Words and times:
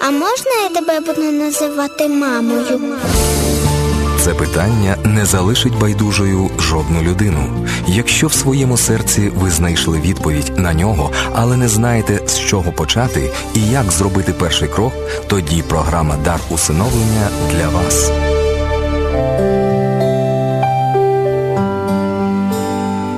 а 0.00 0.10
можна 0.10 0.50
я 0.62 0.68
тебе 0.68 1.00
буду 1.00 1.32
називати 1.32 2.08
мамою? 2.08 2.80
Це 4.20 4.34
питання 4.34 4.96
не 5.04 5.26
залишить 5.26 5.78
байдужою 5.78 6.50
жодну 6.58 7.02
людину. 7.02 7.66
Якщо 7.88 8.26
в 8.26 8.32
своєму 8.32 8.76
серці 8.76 9.32
ви 9.34 9.50
знайшли 9.50 10.00
відповідь 10.00 10.52
на 10.56 10.74
нього, 10.74 11.10
але 11.34 11.56
не 11.56 11.68
знаєте 11.68 12.20
з 12.26 12.38
чого 12.38 12.72
почати 12.72 13.30
і 13.54 13.60
як 13.60 13.92
зробити 13.92 14.32
перший 14.32 14.68
крок, 14.68 14.92
тоді 15.26 15.62
програма 15.62 16.16
Дар 16.24 16.40
усиновлення 16.50 17.28
для 17.52 17.68
вас. 17.68 18.10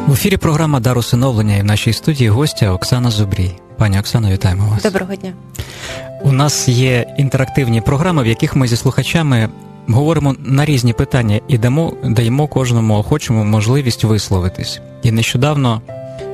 В 0.07 0.13
ефірі 0.13 0.37
програма 0.37 0.81
Дар 0.81 0.99
усиновлення 0.99 1.57
і 1.57 1.61
в 1.61 1.65
нашій 1.65 1.93
студії 1.93 2.31
гостя 2.31 2.73
Оксана 2.73 3.11
Зубрій. 3.11 3.53
Пані 3.79 4.01
Оксано, 4.01 4.31
вітаємо 4.31 4.69
вас. 4.71 4.83
Доброго 4.83 5.15
дня. 5.15 5.33
У 6.29 6.33
нас 6.33 6.69
є 6.69 7.15
інтерактивні 7.17 7.81
програми, 7.81 8.23
в 8.23 8.27
яких 8.27 8.57
ми 8.57 8.69
зі 8.69 8.77
слухачами 8.77 9.49
говоримо 9.87 10.35
на 10.45 10.65
різні 10.65 10.93
питання 10.93 11.41
і 11.49 11.59
дамо, 11.59 11.93
даємо 12.05 12.47
кожному 12.47 12.99
охочому 12.99 13.45
можливість 13.45 14.05
висловитись. 14.05 14.81
І 15.03 15.13
нещодавно 15.13 15.83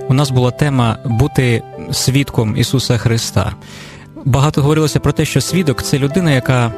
у 0.08 0.14
нас 0.14 0.30
була 0.30 0.50
тема 0.50 0.98
бути 1.04 1.62
свідком 1.92 2.56
Ісуса 2.56 2.98
Христа. 2.98 3.52
Багато 4.24 4.62
говорилося 4.62 5.00
про 5.00 5.12
те, 5.12 5.24
що 5.24 5.40
свідок 5.40 5.82
це 5.82 5.98
людина, 5.98 6.30
яка 6.30 6.72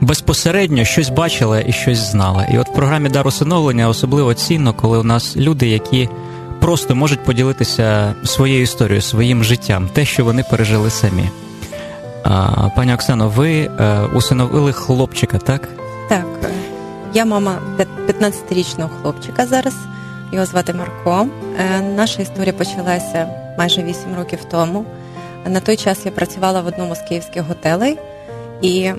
безпосередньо 0.00 0.84
щось 0.84 1.10
бачила 1.10 1.60
і 1.60 1.72
щось 1.72 2.10
знала. 2.10 2.44
І 2.44 2.58
от 2.58 2.68
в 2.68 2.72
програмі 2.72 3.08
Дар 3.08 3.26
усиновлення 3.26 3.88
особливо 3.88 4.34
цінно, 4.34 4.74
коли 4.74 4.98
у 4.98 5.04
нас 5.04 5.36
люди, 5.36 5.68
які 5.68 6.08
просто 6.60 6.94
можуть 6.94 7.24
поділитися 7.24 8.14
своєю 8.24 8.62
історією, 8.62 9.02
своїм 9.02 9.44
життям, 9.44 9.88
те, 9.92 10.04
що 10.04 10.24
вони 10.24 10.44
пережили 10.50 10.90
самі. 10.90 11.24
А, 12.22 12.68
Пані 12.76 12.94
Оксано, 12.94 13.28
ви 13.28 13.60
е, 13.60 14.00
усиновили 14.14 14.72
хлопчика, 14.72 15.38
так? 15.38 15.68
Так, 16.08 16.26
я 17.14 17.24
мама 17.24 17.58
15-річного 18.08 18.90
хлопчика 19.02 19.46
зараз. 19.46 19.74
Його 20.32 20.46
звати 20.46 20.74
Марко. 20.74 21.26
Е, 21.58 21.80
наша 21.80 22.22
історія 22.22 22.52
почалася 22.52 23.28
майже 23.58 23.82
8 23.82 24.16
років 24.16 24.44
тому. 24.50 24.84
На 25.46 25.60
той 25.60 25.76
час 25.76 26.06
я 26.06 26.12
працювала 26.12 26.60
в 26.60 26.66
одному 26.66 26.94
з 26.94 26.98
київських 26.98 27.42
готелей 27.42 27.98
і 28.62 28.92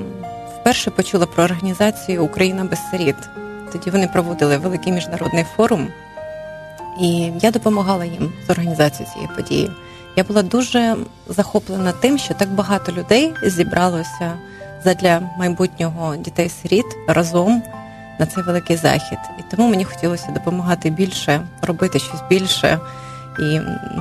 вперше 0.55 0.91
почула 0.91 1.25
про 1.25 1.43
організацію 1.43 2.23
Україна 2.23 2.63
без 2.63 2.79
сиріт. 2.91 3.15
Тоді 3.71 3.89
вони 3.89 4.07
проводили 4.07 4.57
великий 4.57 4.93
міжнародний 4.93 5.45
форум, 5.55 5.87
і 7.01 7.31
я 7.41 7.51
допомагала 7.51 8.05
їм 8.05 8.33
з 8.47 8.49
організацією 8.49 9.13
цієї 9.13 9.29
події. 9.35 9.69
Я 10.19 10.25
була 10.25 10.43
дуже 10.43 10.95
захоплена 11.27 11.91
тим, 11.91 12.17
що 12.17 12.33
так 12.33 12.49
багато 12.49 12.91
людей 12.91 13.33
зібралося 13.43 14.33
задля 14.83 15.21
майбутнього 15.37 16.15
дітей-сиріт 16.15 16.85
разом 17.07 17.63
на 18.19 18.25
цей 18.25 18.43
великий 18.43 18.75
захід. 18.75 19.17
І 19.39 19.41
тому 19.51 19.69
мені 19.69 19.83
хотілося 19.83 20.31
допомагати 20.31 20.89
більше, 20.89 21.41
робити 21.61 21.99
щось 21.99 22.21
більше 22.29 22.79
і 23.39 23.59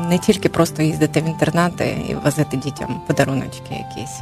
не 0.08 0.18
тільки 0.18 0.48
просто 0.48 0.82
їздити 0.82 1.20
в 1.20 1.24
інтернати 1.24 1.96
і 2.08 2.14
возити 2.14 2.56
дітям 2.56 3.00
подаруночки 3.06 3.70
якісь. 3.70 4.20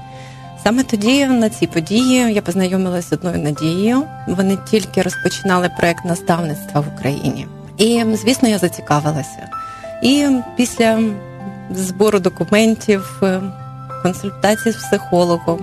Саме 0.64 0.82
тоді 0.82 1.26
на 1.26 1.50
цій 1.50 1.66
події 1.66 2.32
я 2.32 2.42
познайомилася 2.42 3.08
з 3.08 3.12
одною 3.12 3.38
надією. 3.38 4.02
Вони 4.26 4.58
тільки 4.70 5.02
розпочинали 5.02 5.70
проект 5.78 6.04
наставництва 6.04 6.80
в 6.80 6.84
Україні. 6.94 7.46
І, 7.78 8.04
звісно, 8.14 8.48
я 8.48 8.58
зацікавилася. 8.58 9.48
І 10.02 10.28
після 10.56 10.98
збору 11.70 12.18
документів, 12.18 13.22
консультацій 14.02 14.72
з 14.72 14.76
психологом, 14.76 15.60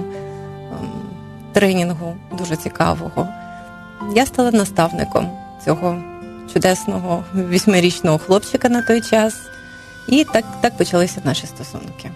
тренінгу 1.53 2.15
дуже 2.37 2.55
цікавого, 2.55 3.27
я 4.15 4.25
стала 4.25 4.51
наставником 4.51 5.27
цього 5.65 5.97
чудесного 6.53 7.23
вісьмирічного 7.36 8.17
хлопчика 8.17 8.69
на 8.69 8.81
той 8.81 9.02
час. 9.02 9.33
І 10.08 10.23
так 10.33 10.43
так 10.61 10.77
почалися 10.77 11.21
наші 11.23 11.47
стосунки. 11.47 12.09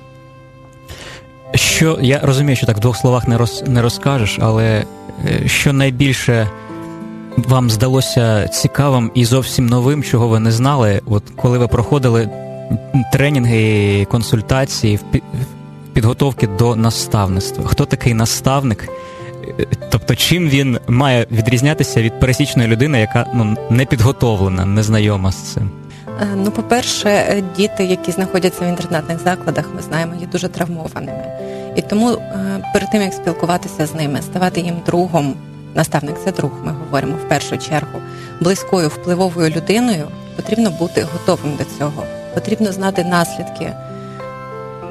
Що 1.55 1.97
я 2.01 2.19
розумію, 2.23 2.55
що 2.55 2.65
так 2.65 2.77
в 2.77 2.79
двох 2.79 2.97
словах 2.97 3.27
не 3.27 3.37
роз, 3.37 3.63
не 3.67 3.81
розкажеш, 3.81 4.39
але 4.41 4.85
що 5.45 5.73
найбільше 5.73 6.47
вам 7.37 7.69
здалося 7.69 8.47
цікавим 8.47 9.11
і 9.13 9.25
зовсім 9.25 9.65
новим, 9.65 10.03
чого 10.03 10.27
ви 10.27 10.39
не 10.39 10.51
знали, 10.51 11.01
от 11.05 11.23
коли 11.35 11.57
ви 11.57 11.67
проходили 11.67 12.29
тренінги, 13.13 14.05
консультації 14.05 14.95
в 14.95 15.03
підготовки 15.94 16.47
до 16.47 16.75
наставництва? 16.75 17.66
Хто 17.66 17.85
такий 17.85 18.13
наставник? 18.13 18.89
Тобто, 19.89 20.16
чим 20.16 20.50
він 20.50 20.79
має 20.88 21.27
відрізнятися 21.31 22.01
від 22.01 22.19
пересічної 22.19 22.69
людини, 22.69 23.00
яка 23.00 23.25
ну 23.33 23.57
не 23.69 23.85
підготовлена, 23.85 24.66
не 24.66 24.83
знайома 24.83 25.31
з 25.31 25.35
цим? 25.35 25.72
Ну, 26.35 26.51
по-перше, 26.51 27.44
діти, 27.57 27.85
які 27.85 28.11
знаходяться 28.11 28.66
в 28.66 28.67
інтернатних 28.67 29.19
закладах, 29.23 29.66
ми 29.75 29.81
знаємо, 29.81 30.13
є 30.22 30.27
дуже 30.27 30.47
травмованими. 30.47 31.23
І 31.75 31.81
тому 31.81 32.17
перед 32.73 32.91
тим 32.91 33.01
як 33.01 33.13
спілкуватися 33.13 33.85
з 33.85 33.95
ними, 33.95 34.22
ставати 34.22 34.61
їм 34.61 34.75
другом, 34.85 35.33
наставник 35.75 36.16
це 36.25 36.31
друг, 36.31 36.51
ми 36.66 36.72
говоримо 36.72 37.16
в 37.25 37.29
першу 37.29 37.57
чергу, 37.57 38.00
близькою 38.41 38.88
впливовою 38.88 39.50
людиною, 39.50 40.07
потрібно 40.35 40.69
бути 40.69 41.06
готовим 41.13 41.56
до 41.57 41.63
цього. 41.77 42.03
Потрібно 42.37 42.71
знати 42.71 43.03
наслідки 43.03 43.73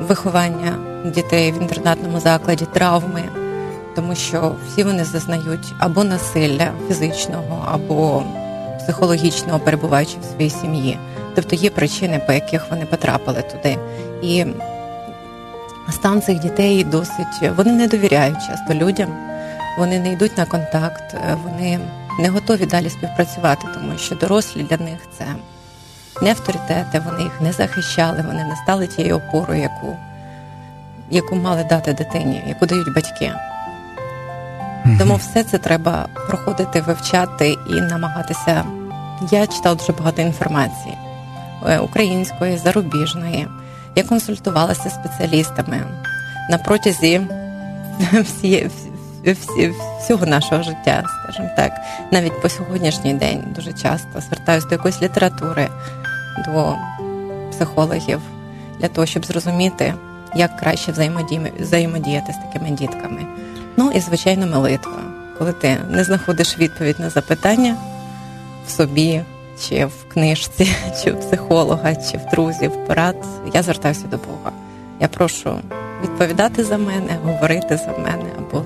виховання 0.00 0.78
дітей 1.04 1.52
в 1.52 1.62
інтернатному 1.62 2.20
закладі, 2.20 2.66
травми, 2.72 3.22
тому 3.96 4.14
що 4.14 4.54
всі 4.66 4.82
вони 4.82 5.04
зазнають 5.04 5.74
або 5.78 6.04
насилля 6.04 6.70
фізичного, 6.88 7.68
або 7.72 8.22
психологічного, 8.78 9.58
перебуваючи 9.58 10.16
в 10.22 10.24
своїй 10.24 10.50
сім'ї. 10.50 10.98
Тобто 11.34 11.56
є 11.56 11.70
причини, 11.70 12.22
по 12.26 12.32
яких 12.32 12.70
вони 12.70 12.84
потрапили 12.84 13.42
туди. 13.42 13.78
І 14.22 14.46
стан 15.92 16.22
цих 16.22 16.38
дітей 16.38 16.84
досить 16.84 17.50
вони 17.56 17.72
не 17.72 17.88
довіряють 17.88 18.46
часто 18.46 18.74
людям, 18.74 19.08
вони 19.78 19.98
не 19.98 20.12
йдуть 20.12 20.38
на 20.38 20.44
контакт, 20.44 21.14
вони 21.44 21.78
не 22.20 22.28
готові 22.28 22.66
далі 22.66 22.90
співпрацювати, 22.90 23.66
тому 23.74 23.98
що 23.98 24.14
дорослі 24.14 24.62
для 24.62 24.76
них 24.76 24.98
це 25.18 25.24
не 26.22 26.30
авторитети, 26.30 27.02
вони 27.04 27.22
їх 27.22 27.40
не 27.40 27.52
захищали, 27.52 28.24
вони 28.26 28.44
не 28.44 28.56
стали 28.56 28.86
тією 28.86 29.16
опорою, 29.16 29.60
яку 29.60 29.96
яку 31.10 31.36
мали 31.36 31.64
дати 31.64 31.92
дитині, 31.92 32.44
яку 32.48 32.66
дають 32.66 32.94
батьки. 32.94 33.32
Mm-hmm. 34.86 34.98
Тому 34.98 35.16
все 35.16 35.44
це 35.44 35.58
треба 35.58 36.08
проходити, 36.28 36.80
вивчати 36.80 37.56
і 37.70 37.74
намагатися. 37.80 38.64
Я 39.30 39.46
читала 39.46 39.74
дуже 39.74 39.92
багато 39.92 40.22
інформації 40.22 40.98
української, 41.82 42.56
зарубіжної. 42.56 43.48
Я 43.94 44.04
консультувалася 44.04 44.88
з 44.90 44.94
спеціалістами 44.94 45.82
на 46.50 46.58
протязі 46.58 47.20
всі, 48.12 48.70
всі, 49.24 49.72
всього 50.00 50.26
нашого 50.26 50.62
життя, 50.62 51.04
скажімо 51.22 51.48
так, 51.56 51.72
навіть 52.12 52.42
по 52.42 52.48
сьогоднішній 52.48 53.14
день 53.14 53.44
дуже 53.56 53.72
часто 53.72 54.20
звертаюся 54.20 54.68
до 54.68 54.74
якоїсь 54.74 55.02
літератури, 55.02 55.68
до 56.48 56.76
психологів 57.50 58.20
для 58.80 58.88
того, 58.88 59.06
щоб 59.06 59.26
зрозуміти, 59.26 59.94
як 60.34 60.56
краще 60.56 60.92
взаємодіяти 61.58 62.32
з 62.32 62.36
такими 62.36 62.70
дітками. 62.70 63.26
Ну 63.76 63.90
і 63.94 64.00
звичайно, 64.00 64.46
молитва, 64.46 64.98
коли 65.38 65.52
ти 65.52 65.76
не 65.90 66.04
знаходиш 66.04 66.58
відповідь 66.58 67.00
на 67.00 67.10
запитання 67.10 67.76
в 68.66 68.70
собі, 68.70 69.22
чи 69.68 69.86
в 69.86 70.12
книжці, 70.12 70.76
чи 71.04 71.12
в 71.12 71.20
психолога, 71.20 71.94
чи 71.94 72.18
в 72.18 72.30
друзів, 72.30 72.72
порад, 72.86 73.16
я 73.54 73.62
звертаюся 73.62 74.06
до 74.10 74.16
Бога. 74.16 74.52
Я 75.00 75.08
прошу 75.08 75.54
відповідати 76.02 76.64
за 76.64 76.78
мене, 76.78 77.18
говорити 77.24 77.76
за 77.76 78.02
мене 78.02 78.30
або 78.38 78.62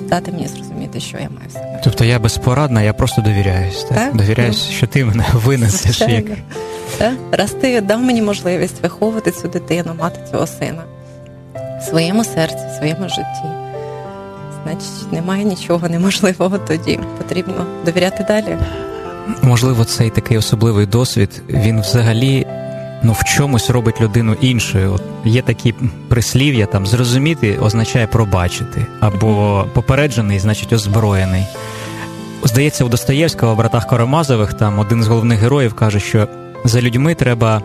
дати 0.00 0.32
мені 0.32 0.48
зрозуміти, 0.48 1.00
що 1.00 1.16
я 1.16 1.28
маю 1.30 1.48
в 1.48 1.52
себе. 1.52 1.80
Тобто 1.84 2.04
я 2.04 2.18
безпорадна, 2.18 2.82
я 2.82 2.92
просто 2.92 3.22
довіряюсь. 3.22 3.84
Так? 3.84 3.98
так? 3.98 4.16
Довіряюсь, 4.16 4.66
ну, 4.68 4.76
що 4.76 4.86
ти 4.86 5.04
мене 5.04 5.24
винесеш. 5.34 6.00
Як... 6.00 6.24
Так? 6.98 7.14
Раз 7.32 7.50
ти 7.50 7.80
дав 7.80 8.00
мені 8.00 8.22
можливість 8.22 8.82
виховувати 8.82 9.30
цю 9.30 9.48
дитину, 9.48 9.92
мати 9.98 10.20
цього 10.30 10.46
сина 10.46 10.82
в 11.80 11.84
своєму 11.84 12.24
серці, 12.24 12.66
в 12.72 12.76
своєму 12.78 13.08
житті. 13.08 13.44
Значить, 14.64 15.12
немає 15.12 15.44
нічого 15.44 15.88
неможливого 15.88 16.58
тоді. 16.58 16.98
Потрібно 17.18 17.66
довіряти 17.84 18.24
далі. 18.28 18.56
Можливо, 19.42 19.84
цей 19.84 20.10
такий 20.10 20.38
особливий 20.38 20.86
досвід, 20.86 21.42
він 21.48 21.80
взагалі 21.80 22.46
ну, 23.02 23.12
в 23.12 23.24
чомусь 23.24 23.70
робить 23.70 24.00
людину 24.00 24.36
іншою. 24.40 24.92
От 24.92 25.02
Є 25.24 25.42
такі 25.42 25.74
прислів'я, 26.08 26.66
там 26.66 26.86
зрозуміти 26.86 27.58
означає 27.58 28.06
пробачити, 28.06 28.86
або 29.00 29.64
попереджений, 29.72 30.38
значить 30.38 30.72
озброєний. 30.72 31.44
Здається, 32.44 32.84
у 32.84 32.88
Достоєвського 32.88 33.54
в 33.54 33.56
братах 33.56 33.86
Карамазових 33.86 34.54
там 34.54 34.78
один 34.78 35.02
з 35.02 35.06
головних 35.06 35.38
героїв 35.38 35.74
каже, 35.74 36.00
що 36.00 36.28
за 36.64 36.80
людьми 36.80 37.14
треба 37.14 37.62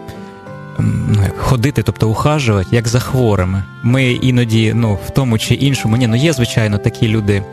ну, 0.80 1.24
ходити, 1.38 1.84
тобто 1.84 2.10
ухажувати, 2.10 2.76
як 2.76 2.88
за 2.88 3.00
хворими. 3.00 3.64
Ми 3.84 4.12
іноді, 4.12 4.74
ну, 4.76 5.00
в 5.08 5.10
тому 5.10 5.38
чи 5.38 5.54
іншому, 5.54 5.98
ні, 5.98 6.08
ну 6.08 6.16
є, 6.16 6.34
звичайно, 6.34 6.78
такі 6.78 7.08
люди 7.08 7.44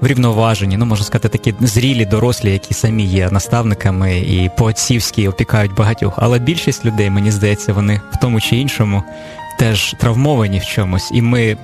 врівноважені, 0.00 0.76
ну 0.76 0.86
можна 0.86 1.04
сказати, 1.04 1.28
такі 1.28 1.54
зрілі, 1.60 2.04
дорослі, 2.04 2.52
які 2.52 2.74
самі 2.74 3.04
є 3.04 3.30
наставниками 3.30 4.18
і 4.18 4.50
по-отцівськи 4.56 5.28
опікають 5.28 5.74
багатьох. 5.74 6.14
Але 6.16 6.38
більшість 6.38 6.84
людей, 6.84 7.10
мені 7.10 7.30
здається, 7.30 7.72
вони 7.72 8.00
в 8.12 8.16
тому 8.20 8.40
чи 8.40 8.56
іншому 8.56 9.02
теж 9.58 9.94
травмовані 9.98 10.58
в 10.58 10.64
чомусь, 10.64 11.10
і 11.14 11.22
ми 11.22 11.56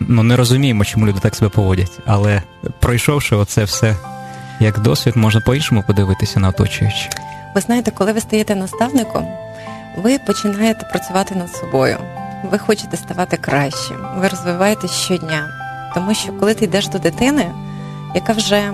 ну, 0.00 0.22
не 0.22 0.36
розуміємо, 0.36 0.84
чому 0.84 1.06
люди 1.06 1.20
так 1.20 1.36
себе 1.36 1.48
поводять. 1.48 1.98
Але 2.06 2.42
пройшовши 2.80 3.36
оце 3.36 3.64
все 3.64 3.96
як 4.60 4.78
досвід, 4.78 5.16
можна 5.16 5.40
по-іншому 5.40 5.84
подивитися 5.86 6.40
на 6.40 6.48
оточуючи. 6.48 7.08
Ви 7.54 7.60
знаєте, 7.60 7.90
коли 7.90 8.12
ви 8.12 8.20
стаєте 8.20 8.54
наставником, 8.54 9.26
ви 9.96 10.18
починаєте 10.18 10.86
працювати 10.86 11.34
над 11.34 11.50
собою. 11.50 11.96
Ви 12.50 12.58
хочете 12.58 12.96
ставати 12.96 13.36
кращим, 13.36 13.96
ви 14.16 14.28
розвиваєтесь 14.28 14.90
щодня. 14.90 15.48
Тому 15.94 16.14
що 16.14 16.32
коли 16.32 16.54
ти 16.54 16.64
йдеш 16.64 16.88
до 16.88 16.98
дитини, 16.98 17.50
яка 18.14 18.32
вже 18.32 18.72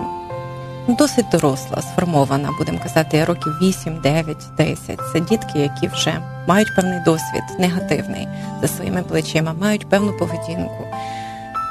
досить 0.88 1.26
доросла, 1.32 1.82
сформована, 1.82 2.50
будемо 2.58 2.78
казати, 2.78 3.24
років 3.24 3.52
8, 3.62 4.00
9, 4.00 4.36
10, 4.56 5.00
це 5.12 5.20
дітки, 5.20 5.58
які 5.58 5.88
вже 5.88 6.18
мають 6.46 6.76
певний 6.76 7.00
досвід, 7.04 7.42
негативний 7.58 8.28
за 8.60 8.68
своїми 8.68 9.02
плечима, 9.02 9.52
мають 9.52 9.88
певну 9.88 10.12
поведінку, 10.12 10.86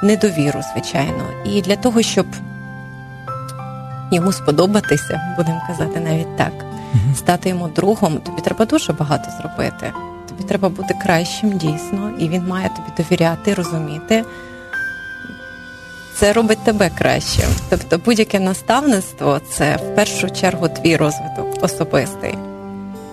недовіру, 0.03 0.61
звичайно. 0.73 1.23
І 1.45 1.61
для 1.61 1.75
того, 1.75 2.01
щоб 2.01 2.25
йому 4.11 4.31
сподобатися, 4.31 5.33
будемо 5.37 5.61
казати 5.67 5.99
навіть 5.99 6.37
так, 6.37 6.53
стати 7.15 7.49
йому 7.49 7.67
другом, 7.67 8.17
тобі 8.17 8.41
треба 8.41 8.65
дуже 8.65 8.93
багато 8.93 9.31
зробити. 9.41 9.93
Тобі 10.29 10.43
треба 10.43 10.69
бути 10.69 10.93
кращим 11.03 11.57
дійсно, 11.57 12.11
і 12.19 12.29
він 12.29 12.47
має 12.47 12.69
тобі 12.69 12.87
довіряти, 12.97 13.53
розуміти. 13.53 14.23
Це 16.15 16.33
робить 16.33 16.63
тебе 16.63 16.89
кращим. 16.97 17.49
Тобто, 17.69 17.97
будь-яке 18.05 18.39
наставництво 18.39 19.41
це 19.49 19.75
в 19.75 19.95
першу 19.95 20.29
чергу 20.29 20.67
твій 20.67 20.97
розвиток 20.97 21.63
особистий. 21.63 22.35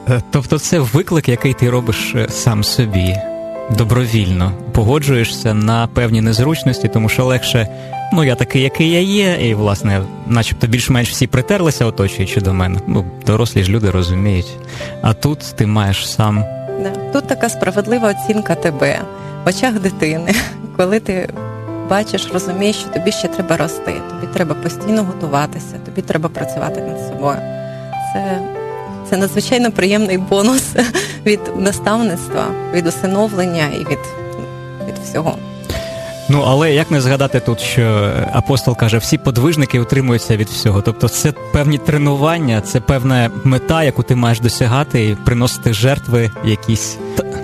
Е, 0.08 0.22
тобто, 0.30 0.58
це 0.58 0.78
виклик, 0.78 1.28
який 1.28 1.54
ти 1.54 1.70
робиш 1.70 2.14
е, 2.14 2.28
сам 2.28 2.64
собі 2.64 3.16
добровільно, 3.78 4.52
погоджуєшся 4.72 5.54
на 5.54 5.86
певні 5.86 6.20
незручності, 6.20 6.88
тому 6.88 7.08
що 7.08 7.24
легше, 7.24 7.68
ну 8.12 8.24
я 8.24 8.34
такий, 8.34 8.62
який 8.62 8.90
я 8.90 9.00
є, 9.00 9.48
і, 9.48 9.54
власне, 9.54 10.02
начебто 10.26 10.66
більш-менш 10.66 11.10
всі 11.10 11.26
притерлися, 11.26 11.84
оточуючи 11.84 12.40
до 12.40 12.54
мене. 12.54 12.80
Ну, 12.86 13.04
дорослі 13.26 13.62
ж 13.62 13.70
люди 13.70 13.90
розуміють. 13.90 14.56
А 15.02 15.14
тут 15.14 15.38
ти 15.56 15.66
маєш 15.66 16.10
сам. 16.10 16.44
Тут 17.12 17.26
така 17.26 17.48
справедлива 17.48 18.10
оцінка 18.10 18.54
тебе 18.54 19.00
в 19.44 19.48
очах 19.48 19.80
дитини, 19.80 20.34
коли 20.76 21.00
ти 21.00 21.28
бачиш, 21.90 22.28
розумієш, 22.32 22.76
що 22.76 22.88
тобі 22.88 23.12
ще 23.12 23.28
треба 23.28 23.56
рости, 23.56 23.92
тобі 24.10 24.32
треба 24.34 24.54
постійно 24.54 25.04
готуватися, 25.04 25.78
тобі 25.84 26.02
треба 26.02 26.28
працювати 26.28 26.80
над 26.80 27.08
собою. 27.08 27.38
Це 28.12 28.40
це 29.10 29.16
надзвичайно 29.16 29.72
приємний 29.72 30.18
бонус 30.18 30.62
від 31.26 31.40
наставництва, 31.56 32.46
від 32.72 32.86
усиновлення 32.86 33.66
і 33.74 33.78
від, 33.78 33.98
від 34.88 34.98
всього. 35.04 35.36
Ну, 36.32 36.44
але 36.46 36.72
як 36.72 36.90
не 36.90 37.00
згадати 37.00 37.40
тут, 37.40 37.60
що 37.60 38.12
апостол 38.32 38.76
каже, 38.76 38.98
всі 38.98 39.18
подвижники 39.18 39.80
утримуються 39.80 40.36
від 40.36 40.48
всього. 40.48 40.82
Тобто, 40.82 41.08
це 41.08 41.32
певні 41.32 41.78
тренування, 41.78 42.60
це 42.60 42.80
певна 42.80 43.30
мета, 43.44 43.82
яку 43.82 44.02
ти 44.02 44.14
маєш 44.14 44.40
досягати, 44.40 45.08
і 45.08 45.14
приносити 45.14 45.72
жертви 45.72 46.30
якісь 46.44 46.98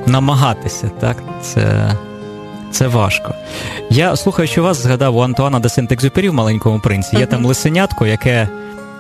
намагатися. 0.07 0.91
Так, 1.01 1.17
це 1.43 1.93
це 2.71 2.87
важко. 2.87 3.35
Я 3.91 4.17
слухаючи 4.17 4.61
вас, 4.61 4.83
згадав 4.83 5.17
у 5.17 5.21
Антуана 5.21 5.61
де 5.61 5.69
Сент-Екзюпері 5.69 6.31
в 6.31 6.35
маленькому 6.35 6.81
принці. 6.81 7.17
Є 7.17 7.23
uh-huh. 7.23 7.27
там 7.27 7.47
лисенятко, 7.47 8.07
яке 8.07 8.49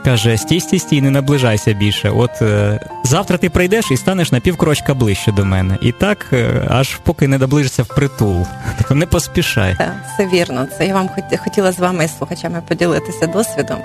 каже: 0.06 0.38
стій, 0.38 0.60
стій, 0.60 0.78
стій, 0.78 1.00
не 1.02 1.10
наближайся 1.10 1.72
більше. 1.72 2.10
От 2.10 2.42
е, 2.42 2.80
завтра 3.04 3.38
ти 3.38 3.50
прийдеш 3.50 3.90
і 3.90 3.96
станеш 3.96 4.32
на 4.32 4.40
півкрочка 4.40 4.94
ближче 4.94 5.32
до 5.32 5.44
мене. 5.44 5.78
І 5.82 5.92
так, 5.92 6.26
е, 6.32 6.66
аж 6.70 6.96
поки 7.02 7.28
не 7.28 7.38
доближишся 7.38 7.82
в 7.82 7.86
притул. 7.86 8.46
Тобто 8.78 8.94
не 8.94 9.06
поспішай. 9.06 9.76
Це 10.16 10.26
вірно. 10.26 10.66
Це 10.78 10.86
я 10.86 10.94
вам 10.94 11.10
хотіла 11.44 11.72
з 11.72 11.78
вами 11.78 12.08
слухачами 12.08 12.62
поділитися 12.68 13.26
досвідом. 13.26 13.78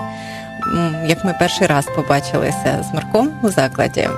Як 1.06 1.24
ми 1.24 1.34
перший 1.38 1.66
раз 1.66 1.86
побачилися 1.96 2.84
з 2.90 2.94
Марком 2.94 3.30
у 3.42 3.48
закладі. 3.48 4.08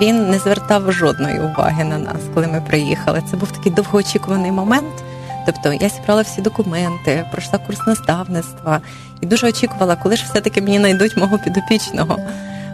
Він 0.00 0.30
не 0.30 0.38
звертав 0.38 0.92
жодної 0.92 1.40
уваги 1.40 1.84
на 1.84 1.98
нас, 1.98 2.22
коли 2.34 2.46
ми 2.46 2.60
приїхали. 2.60 3.22
Це 3.30 3.36
був 3.36 3.52
такий 3.52 3.72
довгоочікуваний 3.72 4.52
момент. 4.52 5.04
Тобто 5.46 5.72
я 5.72 5.88
зібрала 5.88 6.22
всі 6.22 6.42
документи, 6.42 7.24
пройшла 7.32 7.58
курс 7.58 7.86
наставництва 7.86 8.80
і 9.20 9.26
дуже 9.26 9.48
очікувала, 9.48 9.96
коли 9.96 10.16
ж 10.16 10.24
все-таки 10.24 10.62
мені 10.62 10.78
знайдуть 10.78 11.16
мого 11.16 11.38
підопічного. 11.38 12.18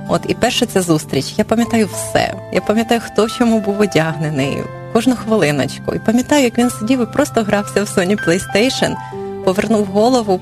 От 0.09 0.23
і 0.29 0.35
перша 0.35 0.67
ця 0.67 0.83
зустріч. 0.83 1.35
Я 1.37 1.45
пам'ятаю 1.45 1.89
все. 1.93 2.35
Я 2.53 2.61
пам'ятаю, 2.61 3.01
хто 3.05 3.27
в 3.27 3.33
чому 3.33 3.61
був 3.61 3.81
одягнений, 3.81 4.59
кожну 4.93 5.17
хвилиночку. 5.17 5.95
І 5.95 5.99
пам'ятаю, 5.99 6.45
як 6.45 6.59
він 6.59 6.71
сидів 6.71 7.03
і 7.03 7.07
просто 7.07 7.43
грався 7.43 7.83
в 7.83 7.87
Sony 7.87 8.29
PlayStation, 8.29 8.95
повернув 9.45 9.85
голову, 9.85 10.41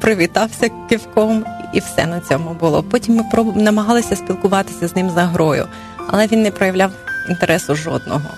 привітався 0.00 0.70
кивком, 0.88 1.44
і 1.72 1.78
все 1.78 2.06
на 2.06 2.20
цьому 2.20 2.54
було. 2.60 2.82
Потім 2.82 3.16
ми 3.16 3.22
проб... 3.32 3.56
намагалися 3.56 4.16
спілкуватися 4.16 4.88
з 4.88 4.96
ним 4.96 5.10
за 5.10 5.22
грою, 5.24 5.66
але 6.08 6.26
він 6.26 6.42
не 6.42 6.50
проявляв 6.50 6.90
інтересу 7.28 7.74
жодного. 7.74 8.30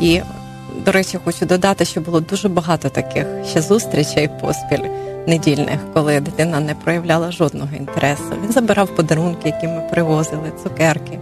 І 0.00 0.20
до 0.84 0.92
речі, 0.92 1.18
хочу 1.24 1.46
додати, 1.46 1.84
що 1.84 2.00
було 2.00 2.20
дуже 2.20 2.48
багато 2.48 2.88
таких 2.88 3.26
ще 3.46 3.62
зустрічей 3.62 4.30
поспіль 4.40 4.88
недільних, 5.26 5.78
коли 5.94 6.20
дитина 6.20 6.60
не 6.60 6.74
проявляла 6.74 7.32
жодного 7.32 7.76
інтересу. 7.76 8.32
Він 8.44 8.52
забирав 8.52 8.96
подарунки, 8.96 9.48
які 9.48 9.66
ми 9.66 9.88
привозили, 9.90 10.52
цукерки, 10.62 11.18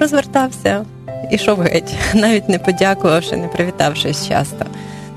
розвертався 0.00 0.84
йшов 1.30 1.60
геть, 1.60 1.94
навіть 2.14 2.48
не 2.48 2.58
подякувавши, 2.58 3.36
не 3.36 3.48
привітавшись 3.48 4.28
часто. 4.28 4.64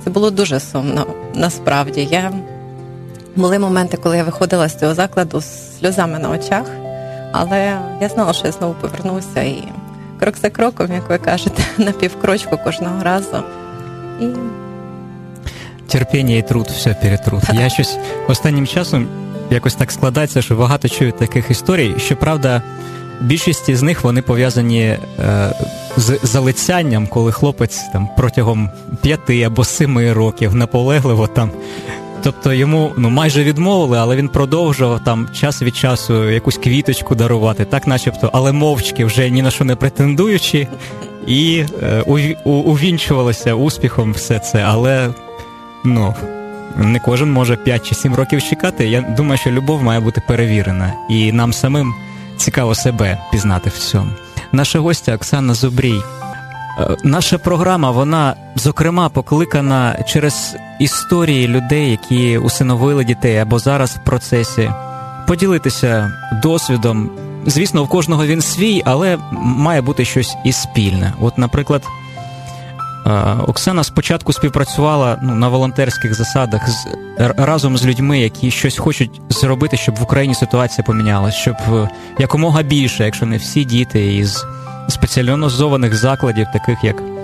Це 0.04 0.10
було 0.10 0.32
дуже 0.32 0.60
сумно. 0.60 1.06
Насправді 1.36 2.08
я 2.12 2.32
були 3.36 3.60
моменти, 3.60 3.98
коли 3.98 4.18
я 4.18 4.24
виходила 4.24 4.68
з 4.68 4.80
цього 4.80 4.94
закладу 4.94 5.42
з 5.42 5.80
сльозами 5.80 6.20
на 6.20 6.30
очах, 6.30 6.66
але 7.32 7.80
я 8.02 8.10
знала, 8.10 8.34
що 8.34 8.48
я 8.48 8.52
знову 8.52 8.74
повернуся 8.74 9.42
і 9.42 9.64
крок 10.20 10.38
за 10.38 10.50
кроком, 10.50 10.94
як 10.94 11.10
ви 11.10 11.18
кажете, 11.18 11.64
на 11.78 11.92
півкрочку 11.92 12.58
кожного 12.58 13.04
разу. 13.04 13.44
І... 14.22 14.26
Терпіння 15.88 16.36
і 16.36 16.42
труд, 16.42 16.68
все 16.68 16.94
перетрут. 16.94 17.44
Я 17.54 17.70
щось 17.70 17.98
останнім 18.28 18.68
часом 18.68 19.08
якось 19.50 19.76
так 19.76 19.92
складається, 19.92 20.42
що 20.42 20.56
багато 20.56 20.90
чую 20.90 21.12
таких 21.12 21.52
історій. 21.52 21.96
Щоправда, 21.98 22.62
більшість 23.22 23.76
з 23.76 23.82
них 23.82 24.04
вони 24.04 24.22
пов'язані 24.22 24.82
е, 24.82 25.00
з 25.98 26.20
залицянням, 26.24 27.08
коли 27.08 27.32
хлопець 27.32 27.82
там 27.94 28.10
протягом 28.18 28.70
п'яти 29.02 29.44
або 29.44 29.64
семи 29.64 30.14
років 30.14 30.56
наполегливо 30.56 31.28
там. 31.28 31.52
Тобто 32.24 32.54
йому 32.54 32.92
ну 32.98 33.10
майже 33.10 33.44
відмовили, 33.44 33.98
але 33.98 34.16
він 34.16 34.28
продовжував 34.28 35.04
там 35.04 35.30
час 35.34 35.62
від 35.62 35.76
часу 35.76 36.30
якусь 36.30 36.58
квіточку 36.58 37.16
дарувати, 37.16 37.66
так 37.66 37.88
начебто, 37.88 38.30
але 38.34 38.52
мовчки 38.52 39.06
вже 39.06 39.30
ні 39.30 39.42
на 39.42 39.52
що 39.52 39.64
не 39.64 39.76
претендуючи, 39.76 40.68
і 41.28 41.66
е, 41.84 42.02
увінчувалося 42.46 43.54
успіхом 43.54 44.14
все 44.14 44.40
це, 44.40 44.62
але 44.62 45.10
ну. 45.84 46.14
Не 46.78 47.00
кожен 47.00 47.32
може 47.32 47.56
5 47.56 47.86
чи 47.86 47.96
7 47.96 48.16
років 48.16 48.44
чекати. 48.44 48.88
Я 48.88 49.02
думаю, 49.02 49.38
що 49.38 49.52
любов 49.52 49.84
має 49.84 50.00
бути 50.00 50.22
перевірена, 50.28 50.94
і 51.10 51.32
нам 51.32 51.54
самим 51.54 51.94
цікаво 52.38 52.76
себе 52.76 53.18
пізнати 53.32 53.70
в 53.70 53.78
цьому. 53.78 54.12
Наша 54.52 54.80
гостя 54.80 55.16
Оксана 55.16 55.54
Зубрій. 55.54 56.02
Е, 56.80 56.98
наша 57.04 57.38
програма, 57.38 57.92
вона 57.92 58.36
зокрема 58.56 59.10
покликана 59.10 60.04
через 60.08 60.56
історії 60.80 61.48
людей, 61.48 61.92
які 61.92 62.38
усиновили 62.38 63.04
дітей 63.04 63.38
або 63.38 63.60
зараз 63.60 63.96
в 63.96 64.04
процесі, 64.04 64.72
поділитися 65.28 66.12
досвідом. 66.44 67.12
Звісно, 67.46 67.84
у 67.84 67.88
кожного 67.88 68.26
він 68.26 68.42
свій, 68.42 68.82
але 68.86 69.18
має 69.32 69.82
бути 69.82 70.06
щось 70.06 70.36
і 70.44 70.52
спільне. 70.52 71.14
От, 71.22 71.38
наприклад, 71.38 71.84
е, 73.06 73.10
Оксана 73.48 73.84
спочатку 73.84 74.34
співпрацювала 74.34 75.20
ну, 75.22 75.36
на 75.36 75.48
волонтерських 75.48 76.14
засадах 76.14 76.70
з 76.70 76.88
разом 77.18 77.78
з 77.78 77.86
людьми, 77.86 78.20
які 78.20 78.52
щось 78.52 78.78
хочуть 78.78 79.22
зробити, 79.30 79.78
щоб 79.78 79.96
в 79.96 80.04
Україні 80.04 80.36
ситуація 80.36 80.86
помінялася, 80.86 81.38
щоб 81.38 81.56
е, 81.70 81.90
якомога 82.20 82.62
більше, 82.62 83.06
якщо 83.06 83.26
не 83.26 83.38
всі 83.38 83.66
діти 83.66 84.16
із 84.16 84.46
спеціалізованих 84.90 85.96
закладів, 85.96 86.48
таких 86.54 86.84
як 86.84 87.15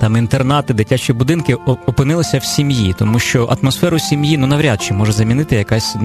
там 0.00 0.16
інтернати, 0.16 0.74
дитячі 0.74 1.12
будинки, 1.12 1.54
опинилися 1.86 2.38
в 2.38 2.44
сім'ї, 2.44 2.94
тому 2.98 3.18
що 3.18 3.56
атмосферу 3.60 3.98
сім'ї 3.98 4.36
ну 4.36 4.46
навряд 4.46 4.82
чи 4.82 4.94
може 4.94 5.12
замінити 5.12 5.56
якась 5.56 5.96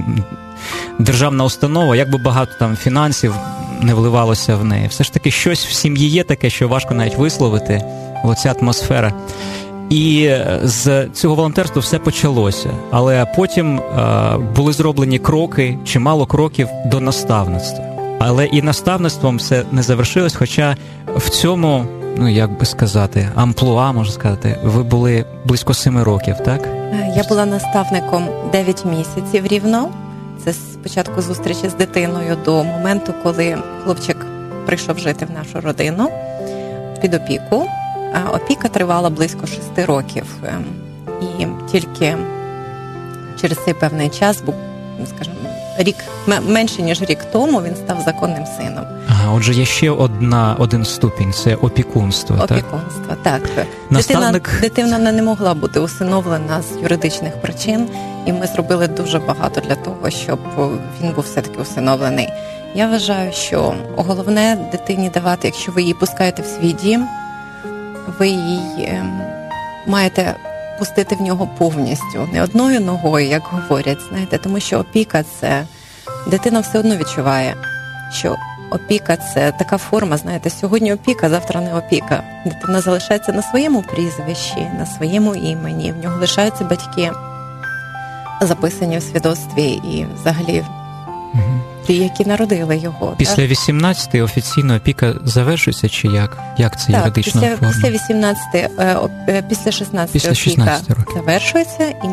державна 1.00 1.44
установа, 1.44 1.96
як 1.96 2.12
би 2.12 2.18
багато 2.18 2.52
там 2.60 2.76
фінансів 2.76 3.34
не 3.82 3.94
вливалося 3.94 4.56
в 4.56 4.66
неї. 4.66 4.88
Все 4.88 5.04
ж 5.04 5.14
таки, 5.14 5.32
щось 5.32 5.66
в 5.66 5.72
сім'ї 5.72 6.10
є 6.10 6.24
таке, 6.24 6.50
що 6.50 6.68
важко 6.68 6.94
навіть 6.94 7.18
висловити. 7.18 7.84
Оця 8.24 8.56
атмосфера. 8.62 9.14
І 9.90 10.32
з 10.64 11.08
цього 11.14 11.36
волонтерства 11.36 11.82
все 11.82 12.00
почалося. 12.00 12.70
Але 12.92 13.26
потім 13.36 13.80
е, 13.80 14.38
були 14.56 14.74
зроблені 14.74 15.20
кроки, 15.20 15.78
чимало 15.86 16.26
кроків 16.26 16.68
до 16.86 17.00
наставництва. 17.00 17.86
Але 18.20 18.46
і 18.46 18.62
наставництвом 18.62 19.38
все 19.38 19.64
не 19.72 19.84
завершилось. 19.84 20.36
Хоча 20.36 20.78
в 21.16 21.30
цьому, 21.30 21.86
ну 22.18 22.28
як 22.28 22.58
би 22.58 22.66
сказати, 22.66 23.30
амплуа 23.36 23.92
можна 23.92 24.14
сказати, 24.14 24.60
ви 24.64 24.84
були 24.84 25.26
близько 25.46 25.74
семи 25.74 26.04
років, 26.04 26.36
так? 26.46 26.68
Я 27.16 27.24
була 27.30 27.46
наставником 27.46 28.30
9 28.52 28.86
місяців 28.86 29.48
рівно. 29.48 29.90
Це 30.44 30.54
спочатку 30.54 31.22
зустрічі 31.22 31.70
з 31.70 31.74
дитиною 31.74 32.38
до 32.46 32.64
моменту, 32.64 33.14
коли 33.24 33.58
хлопчик 33.84 34.18
прийшов 34.66 35.00
жити 35.00 35.26
в 35.26 35.32
нашу 35.32 35.62
родину 35.62 36.10
під 37.02 37.14
опіку. 37.14 37.68
А 38.14 38.32
опіка 38.32 38.68
тривала 38.68 39.10
близько 39.10 39.48
6 39.48 39.62
років. 39.86 40.26
Ем, 40.44 40.66
і 41.22 41.48
тільки 41.72 42.18
через 43.42 43.58
цей 43.66 43.74
певний 43.74 44.10
час, 44.10 44.42
був, 44.42 44.56
скажімо, 45.16 45.36
рік 45.78 45.96
менше 46.48 46.82
ніж 46.82 47.02
рік 47.02 47.20
тому, 47.32 47.62
він 47.62 47.76
став 47.76 48.02
законним 48.06 48.46
сином. 48.58 48.86
Ага, 49.10 49.34
отже, 49.34 49.54
є 49.54 49.66
ще 49.66 49.92
одна 49.92 50.56
один 50.60 50.86
ступінь 50.86 51.34
це 51.34 51.56
опікунство. 51.56 52.36
Опікунство, 52.36 53.16
так, 53.24 53.42
так. 53.56 53.68
Наставник... 53.90 54.62
дитина 54.62 54.62
дитина 54.62 55.12
не 55.12 55.22
могла 55.22 55.54
бути 55.54 55.80
усиновлена 55.80 56.62
з 56.62 56.82
юридичних 56.82 57.42
причин, 57.42 57.88
і 58.26 58.34
ми 58.34 58.48
зробили 58.48 58.88
дуже 58.88 59.20
багато 59.20 59.62
для 59.62 59.76
того, 59.76 60.10
щоб 60.10 60.40
він 61.02 61.12
був 61.12 61.24
все 61.24 61.42
таки 61.42 61.62
усиновлений. 61.62 62.30
Я 62.76 62.88
вважаю, 62.88 63.32
що 63.34 63.76
головне 63.96 64.58
дитині 64.72 65.10
давати, 65.10 65.48
якщо 65.48 65.72
ви 65.72 65.82
її 65.82 65.94
пускаєте 65.94 66.42
в 66.42 66.46
свій 66.46 66.72
дім, 66.72 67.08
ви 68.20 68.28
її 68.28 68.88
ем, 68.88 69.22
маєте 69.88 70.36
пустити 70.80 71.16
в 71.16 71.22
нього 71.22 71.50
повністю, 71.58 72.30
не 72.34 72.44
одною 72.44 72.80
ногою, 72.80 73.28
як 73.28 73.44
говорять, 73.44 74.02
знаєте, 74.10 74.38
тому 74.38 74.60
що 74.60 74.80
опіка 74.80 75.24
це 75.40 75.66
дитина 76.28 76.60
все 76.60 76.80
одно 76.80 76.96
відчуває, 76.96 77.56
що 78.12 78.36
опіка 78.72 79.18
це 79.18 79.52
така 79.52 79.78
форма, 79.78 80.18
знаєте, 80.18 80.50
сьогодні 80.50 80.94
опіка, 80.94 81.30
завтра 81.30 81.62
не 81.62 81.76
опіка. 81.78 82.24
Дитина 82.46 82.82
залишається 82.82 83.34
на 83.34 83.42
своєму 83.42 83.82
прізвищі, 83.82 84.68
на 84.80 84.86
своєму 84.86 85.36
імені, 85.36 85.92
в 85.92 86.04
нього 86.04 86.20
лишаються 86.20 86.64
батьки, 86.64 87.12
записані 88.42 88.98
в 88.98 89.04
свідоцтві 89.04 89.68
і 89.68 90.08
взагалі. 90.16 90.64
Ті, 91.34 91.65
які 91.94 92.26
народили 92.26 92.78
його 92.78 93.16
після 93.18 93.44
18-ї 93.44 94.24
офіційно 94.24 94.76
опіка 94.76 95.14
завершується, 95.24 95.90
чи 95.90 96.08
як? 96.08 96.38
Як 96.58 96.80
це 96.80 96.92
так, 96.92 97.02
юридично 97.02 97.42
після, 97.42 97.54
оформлено? 97.54 97.74
після 97.74 97.90
18 97.90 98.72
е, 98.80 99.44
після 99.50 99.72
16 99.72 100.14
після 100.14 100.32
опіка 100.32 100.80
років. 100.90 101.14
завершується, 101.16 101.88
і 101.88 102.08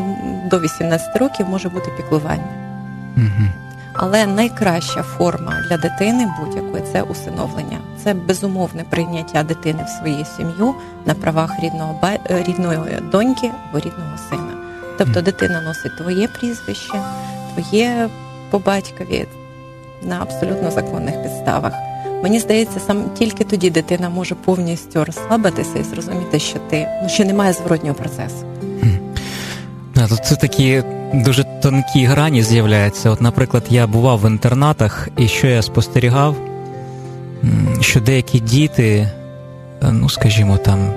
до 0.49 0.59
18 0.59 1.15
років 1.15 1.49
може 1.49 1.69
бути 1.69 1.91
піклування. 1.97 2.47
Угу. 3.17 3.47
Але 3.93 4.25
найкраща 4.25 5.03
форма 5.03 5.65
для 5.69 5.77
дитини 5.77 6.27
будь-якої 6.39 6.83
це 6.91 7.01
усиновлення. 7.01 7.79
Це 8.03 8.13
безумовне 8.13 8.83
прийняття 8.89 9.43
дитини 9.43 9.83
в 9.83 9.89
свою 9.89 10.25
сім'ю 10.37 10.75
на 11.05 11.13
правах 11.13 11.51
рідного 11.59 11.99
е, 12.03 12.43
рідної 12.47 12.79
доньки 13.11 13.51
або 13.69 13.79
рідного 13.79 14.17
сина. 14.29 14.53
Тобто 14.97 15.21
дитина 15.21 15.61
носить 15.61 15.97
твоє 15.97 16.27
прізвище, 16.27 16.93
твоє 17.53 18.09
по 18.49 18.59
батькові 18.59 19.25
на 20.05 20.21
абсолютно 20.21 20.71
законних 20.71 21.23
підставах. 21.23 21.73
Мені 22.23 22.39
здається, 22.39 22.79
сам 22.79 23.03
тільки 23.17 23.43
тоді 23.43 23.69
дитина 23.69 24.09
може 24.09 24.35
повністю 24.35 25.05
розслабитися 25.05 25.79
і 25.79 25.83
зрозуміти, 25.83 26.39
що 26.39 26.59
ти 26.69 26.87
ну 27.03 27.09
що 27.09 27.25
немає 27.25 27.53
зворотнього 27.53 27.95
процесу. 27.95 28.45
Тут 30.09 30.25
це 30.25 30.35
такі 30.35 30.83
дуже 31.13 31.43
тонкі 31.43 32.05
грані 32.05 32.43
з'являються. 32.43 33.09
От, 33.09 33.21
наприклад, 33.21 33.63
я 33.69 33.87
бував 33.87 34.19
в 34.19 34.27
інтернатах, 34.27 35.09
і 35.17 35.27
що 35.27 35.47
я 35.47 35.61
спостерігав, 35.61 36.35
що 37.81 37.99
деякі 37.99 38.39
діти, 38.39 39.09
е, 39.83 39.91
ну 39.91 40.09
скажімо, 40.09 40.57
там 40.57 40.89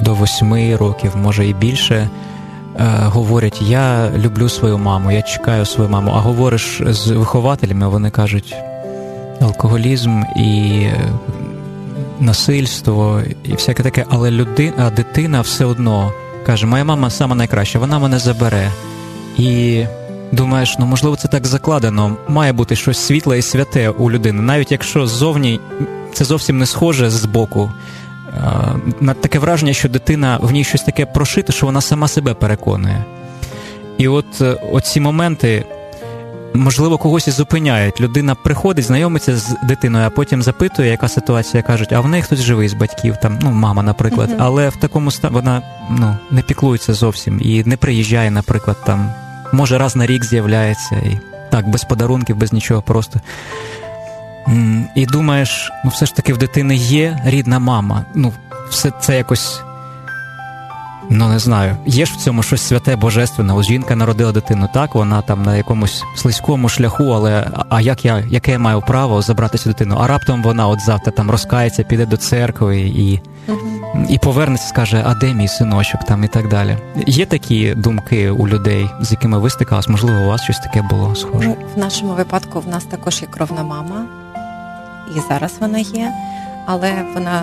до 0.00 0.14
восьми 0.14 0.76
років, 0.76 1.16
може 1.16 1.46
і 1.46 1.54
більше, 1.54 2.08
говорять: 2.84 3.60
Я 3.62 4.10
люблю 4.16 4.48
свою 4.48 4.78
маму, 4.78 5.10
я 5.10 5.22
чекаю 5.22 5.66
свою 5.66 5.90
маму. 5.90 6.12
А 6.16 6.20
говориш 6.20 6.82
з 6.86 7.10
вихователями, 7.10 7.88
вони 7.88 8.10
кажуть 8.10 8.54
алкоголізм 9.40 10.22
і 10.36 10.80
е, 10.82 11.12
насильство, 12.20 13.22
і 13.44 13.52
всяке 13.52 13.82
таке, 13.82 14.04
але 14.10 14.30
людина, 14.30 14.90
дитина 14.96 15.40
все 15.40 15.64
одно 15.64 16.12
каже: 16.46 16.66
Моя 16.66 16.84
мама 16.84 17.10
сама 17.10 17.34
найкраща, 17.34 17.78
вона 17.78 17.98
мене 17.98 18.18
забере. 18.18 18.70
І 19.38 19.84
думаєш, 20.32 20.76
ну 20.78 20.86
можливо, 20.86 21.16
це 21.16 21.28
так 21.28 21.46
закладено. 21.46 22.16
Має 22.28 22.52
бути 22.52 22.76
щось 22.76 22.98
світле 22.98 23.38
і 23.38 23.42
святе 23.42 23.88
у 23.88 24.10
людини, 24.10 24.42
навіть 24.42 24.72
якщо 24.72 25.06
ззовні 25.06 25.60
це 26.12 26.24
зовсім 26.24 26.58
не 26.58 26.66
схоже 26.66 27.10
з 27.10 27.24
боку. 27.24 27.70
На 29.00 29.14
таке 29.14 29.38
враження, 29.38 29.72
що 29.72 29.88
дитина 29.88 30.38
в 30.42 30.52
ній 30.52 30.64
щось 30.64 30.82
таке 30.82 31.06
прошите, 31.06 31.52
що 31.52 31.66
вона 31.66 31.80
сама 31.80 32.08
себе 32.08 32.34
переконує. 32.34 33.04
І 33.98 34.08
от 34.08 34.40
е, 34.40 34.56
оці 34.72 35.00
моменти, 35.00 35.64
можливо, 36.54 36.98
когось 36.98 37.28
і 37.28 37.30
зупиняють. 37.30 38.00
Людина 38.00 38.34
приходить, 38.34 38.84
знайомиться 38.84 39.36
з 39.36 39.56
дитиною, 39.62 40.06
а 40.06 40.10
потім 40.10 40.42
запитує, 40.42 40.90
яка 40.90 41.08
ситуація, 41.08 41.62
кажуть, 41.62 41.92
а 41.92 42.00
в 42.00 42.08
неї 42.08 42.22
хтось 42.22 42.40
живий 42.40 42.68
з 42.68 42.74
батьків, 42.74 43.16
там, 43.22 43.38
ну, 43.42 43.50
мама, 43.50 43.82
наприклад. 43.82 44.30
Uh-huh. 44.30 44.36
Але 44.38 44.68
в 44.68 44.76
такому 44.76 45.10
стані 45.10 45.34
вона 45.34 45.62
ну, 45.90 46.16
не 46.30 46.42
піклується 46.42 46.94
зовсім 46.94 47.40
і 47.42 47.64
не 47.64 47.76
приїжджає, 47.76 48.30
наприклад, 48.30 48.76
там 48.86 49.12
може 49.52 49.78
раз 49.78 49.96
на 49.96 50.06
рік 50.06 50.24
з'являється, 50.24 50.96
і 50.96 51.20
так, 51.50 51.68
без 51.68 51.84
подарунків, 51.84 52.36
без 52.36 52.52
нічого, 52.52 52.82
просто. 52.82 53.20
І 54.94 55.06
думаєш, 55.06 55.70
ну 55.84 55.90
все 55.90 56.06
ж 56.06 56.14
таки 56.14 56.32
в 56.32 56.38
дитини 56.38 56.74
є 56.76 57.20
рідна 57.24 57.58
мама. 57.58 58.04
Ну, 58.14 58.32
все 58.70 58.92
це 59.00 59.16
якось. 59.16 59.60
Ну, 61.10 61.28
не 61.28 61.38
знаю, 61.38 61.76
є 61.86 62.06
ж 62.06 62.12
в 62.14 62.16
цьому 62.16 62.42
щось 62.42 62.62
святе, 62.62 62.96
божественне. 62.96 63.54
Ось 63.54 63.66
жінка 63.66 63.96
народила 63.96 64.32
дитину, 64.32 64.68
так, 64.74 64.94
вона 64.94 65.22
там 65.22 65.42
на 65.42 65.56
якомусь 65.56 66.04
слизькому 66.16 66.68
шляху, 66.68 67.04
але 67.04 67.50
а 67.68 67.80
як 67.80 68.04
я 68.04 68.24
яке 68.30 68.52
я 68.52 68.58
маю 68.58 68.80
право 68.80 69.22
забрати 69.22 69.58
цю 69.58 69.68
дитину? 69.70 69.96
А 70.00 70.06
раптом 70.06 70.42
вона 70.42 70.68
от 70.68 70.80
завтра 70.80 71.12
там 71.12 71.30
розкається, 71.30 71.82
піде 71.82 72.06
до 72.06 72.16
церкви 72.16 72.78
і 72.78 73.20
і 74.08 74.18
повернеться, 74.18 74.68
скаже, 74.68 75.02
а 75.06 75.14
де 75.14 75.34
мій 75.34 75.48
синочок 75.48 76.04
там 76.04 76.24
і 76.24 76.28
так 76.28 76.48
далі. 76.48 76.78
Є 77.06 77.26
такі 77.26 77.74
думки 77.74 78.30
у 78.30 78.48
людей, 78.48 78.90
з 79.00 79.10
якими 79.10 79.38
ви 79.38 79.50
стикались? 79.50 79.88
Можливо, 79.88 80.20
у 80.20 80.28
вас 80.28 80.42
щось 80.42 80.58
таке 80.58 80.82
було 80.82 81.14
схоже? 81.14 81.48
Ну, 81.48 81.56
в 81.74 81.78
нашому 81.78 82.12
випадку 82.12 82.60
в 82.60 82.68
нас 82.68 82.84
також 82.84 83.22
є 83.22 83.28
кровна 83.30 83.62
мама, 83.62 84.06
і 85.16 85.20
зараз 85.28 85.54
вона 85.60 85.78
є, 85.78 86.12
але 86.66 86.92
вона 87.14 87.42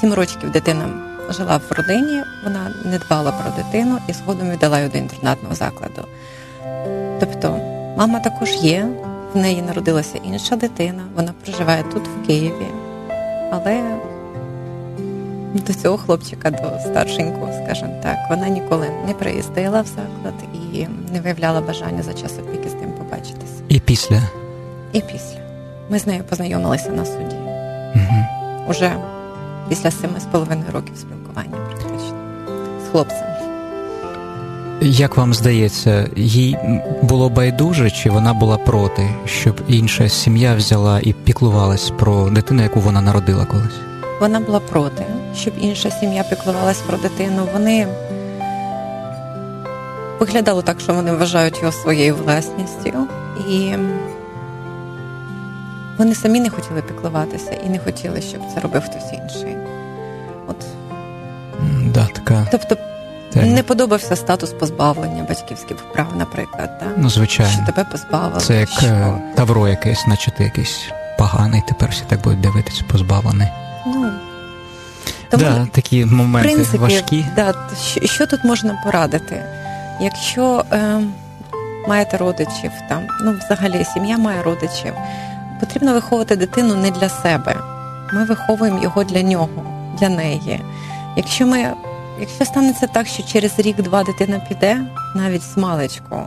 сім 0.00 0.14
років 0.14 0.50
дитина 0.50 0.88
жила 1.30 1.56
в 1.56 1.72
родині, 1.72 2.22
вона 2.44 2.70
не 2.84 2.98
дбала 2.98 3.32
про 3.32 3.50
дитину 3.62 3.98
і 4.08 4.12
згодом 4.12 4.50
віддала 4.50 4.78
її 4.78 4.90
до 4.90 4.98
інтернатного 4.98 5.54
закладу. 5.54 6.04
Тобто, 7.20 7.60
мама 7.96 8.20
також 8.20 8.50
є, 8.50 8.88
в 9.34 9.38
неї 9.38 9.62
народилася 9.62 10.18
інша 10.24 10.56
дитина, 10.56 11.02
вона 11.16 11.32
проживає 11.44 11.82
тут, 11.82 12.02
в 12.08 12.26
Києві, 12.26 12.66
але 13.50 13.82
до 15.54 15.74
цього 15.74 15.98
хлопчика, 15.98 16.50
до 16.50 16.78
старшенького, 16.90 17.52
скажімо 17.64 18.00
так, 18.02 18.16
вона 18.30 18.48
ніколи 18.48 18.90
не 19.06 19.14
приїздила 19.14 19.82
в 19.82 19.86
заклад 19.86 20.34
і 20.74 20.86
не 21.12 21.20
виявляла 21.20 21.60
бажання 21.60 22.02
за 22.02 22.14
час 22.14 22.32
опіки 22.38 22.68
з 22.68 22.74
ним 22.74 22.92
побачитися. 22.92 23.62
І 23.68 23.80
після? 23.80 24.22
І 24.92 25.00
після. 25.00 25.47
Ми 25.90 25.98
з 25.98 26.06
нею 26.06 26.24
познайомилися 26.24 26.90
на 26.90 27.04
суді. 27.04 27.36
Угу. 27.94 28.24
Уже 28.68 28.92
після 29.68 29.90
семи 29.90 30.20
з 30.20 30.24
половиною 30.24 30.72
років 30.72 30.94
спілкування, 30.96 31.56
практично 31.66 32.16
з 32.86 32.90
хлопцем. 32.90 33.28
Як 34.80 35.16
вам 35.16 35.34
здається, 35.34 36.08
їй 36.16 36.58
було 37.02 37.28
байдуже, 37.28 37.90
чи 37.90 38.10
вона 38.10 38.34
була 38.34 38.56
проти, 38.56 39.08
щоб 39.26 39.60
інша 39.68 40.08
сім'я 40.08 40.54
взяла 40.54 41.00
і 41.02 41.12
піклувалась 41.12 41.90
про 41.90 42.30
дитину, 42.30 42.62
яку 42.62 42.80
вона 42.80 43.00
народила 43.00 43.44
колись? 43.44 43.78
Вона 44.20 44.40
була 44.40 44.60
проти, 44.60 45.04
щоб 45.36 45.54
інша 45.60 45.90
сім'я 45.90 46.22
піклувалась 46.22 46.80
про 46.80 46.98
дитину. 46.98 47.48
Вони 47.52 47.86
виглядало 50.20 50.62
так, 50.62 50.80
що 50.80 50.94
вони 50.94 51.12
вважають 51.12 51.58
його 51.58 51.72
своєю 51.72 52.16
власністю, 52.16 53.06
і 53.50 53.72
вони 55.98 56.14
самі 56.14 56.40
не 56.40 56.50
хотіли 56.50 56.82
піклуватися 56.82 57.52
і 57.66 57.68
не 57.68 57.78
хотіли, 57.78 58.22
щоб 58.22 58.40
це 58.54 58.60
робив 58.60 58.82
хтось 58.82 59.12
інший. 59.12 59.56
От. 60.46 60.56
Да, 61.84 62.06
така. 62.06 62.46
Тобто 62.50 62.76
Тема. 63.32 63.46
не 63.46 63.62
подобався 63.62 64.16
статус 64.16 64.52
позбавлення 64.52 65.26
батьківських 65.28 65.76
прав, 65.76 66.06
наприклад. 66.16 66.78
Так? 66.78 66.88
Ну, 66.96 67.10
звичайно. 67.10 67.52
Що 67.52 67.72
тебе 67.72 67.88
позбавили. 67.92 68.40
Це 68.40 68.60
як 68.60 68.68
що... 68.68 68.86
Е, 68.86 69.22
тавро 69.34 69.68
якесь, 69.68 70.06
наче 70.06 70.30
ти 70.30 70.44
якийсь 70.44 70.80
поганий, 71.18 71.62
тепер 71.68 71.90
всі 71.90 72.02
так 72.08 72.22
будуть 72.22 72.40
дивитися, 72.40 72.84
позбавлений. 72.90 73.48
Ну, 73.86 74.10
тому, 75.30 75.44
да, 75.44 75.66
такі 75.72 76.04
моменти 76.04 76.48
принципі, 76.48 76.78
важкі. 76.78 77.26
Да, 77.36 77.54
що, 77.82 78.06
що 78.06 78.26
тут 78.26 78.44
можна 78.44 78.82
порадити? 78.84 79.44
Якщо 80.00 80.64
е, 80.72 81.00
маєте 81.88 82.16
родичів, 82.16 82.70
там, 82.88 83.02
ну 83.24 83.38
взагалі 83.44 83.84
сім'я 83.84 84.18
має 84.18 84.42
родичів, 84.42 84.94
потрібно 85.60 85.92
виховувати 85.92 86.36
дитину 86.36 86.74
не 86.74 86.90
для 86.90 87.08
себе. 87.08 87.56
Ми 88.12 88.24
виховуємо 88.24 88.82
його 88.82 89.04
для 89.04 89.22
нього, 89.22 89.62
для 90.00 90.08
неї. 90.08 90.60
Якщо 91.16 91.46
ми, 91.46 91.72
якщо 92.20 92.44
станеться 92.44 92.86
так, 92.86 93.06
що 93.06 93.22
через 93.22 93.58
рік-два 93.58 94.04
дитина 94.04 94.40
піде, 94.48 94.80
навіть 95.14 95.42
з 95.42 95.56
маличку, 95.56 96.20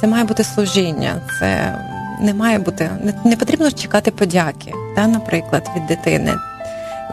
це 0.00 0.06
має 0.06 0.24
бути 0.24 0.44
служіння, 0.44 1.20
це 1.40 1.78
не 2.20 2.34
має 2.34 2.58
бути, 2.58 2.90
не, 3.02 3.14
не 3.30 3.36
потрібно 3.36 3.70
чекати 3.70 4.10
подяки, 4.10 4.72
та, 4.96 5.06
наприклад, 5.06 5.70
від 5.76 5.86
дитини. 5.86 6.34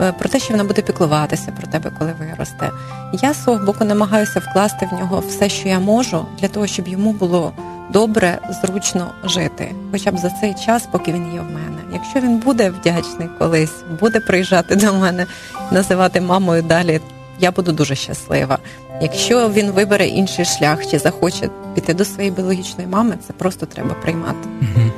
е, 0.02 0.12
Про 0.12 0.30
те, 0.30 0.40
що 0.40 0.54
вона 0.54 0.64
буде 0.64 0.82
піклуватися 0.82 1.52
про 1.52 1.68
тебе, 1.68 1.92
коли 2.00 2.14
виросте. 2.20 2.72
Я 3.14 3.34
свого 3.34 3.66
боку 3.66 3.86
намагаюся 3.86 4.40
вкласти 4.40 4.90
в 4.92 5.00
нього 5.00 5.24
все, 5.28 5.50
що 5.50 5.70
я 5.70 5.80
можу, 5.80 6.26
для 6.40 6.48
того, 6.48 6.68
щоб 6.68 6.88
йому 6.88 7.12
було 7.14 7.54
добре, 7.90 8.40
зручно 8.62 9.12
жити, 9.24 9.72
хоча 9.92 10.12
б 10.12 10.18
за 10.18 10.30
цей 10.30 10.54
час, 10.54 10.88
поки 10.92 11.14
він 11.14 11.34
є 11.34 11.40
в 11.40 11.46
мене. 11.46 11.78
Якщо 11.94 12.20
він 12.20 12.38
буде 12.38 12.70
вдячний 12.70 13.30
колись, 13.40 13.84
буде 14.00 14.20
приїжджати 14.20 14.76
до 14.76 14.94
мене, 14.94 15.26
називати 15.72 16.22
мамою 16.22 16.62
далі, 16.62 17.02
я 17.40 17.52
буду 17.52 17.72
дуже 17.72 17.96
щаслива. 17.96 18.58
Якщо 19.02 19.50
він 19.50 19.72
вибере 19.72 20.08
інший 20.08 20.46
шлях 20.46 20.88
чи 20.88 21.00
захоче 21.00 21.50
піти 21.76 21.94
до 21.94 22.06
своєї 22.06 22.32
біологічної 22.32 22.88
мами, 22.88 23.18
це 23.28 23.34
просто 23.34 23.66
треба 23.66 23.94
приймати. 24.02 24.50
Угу. 24.62 24.92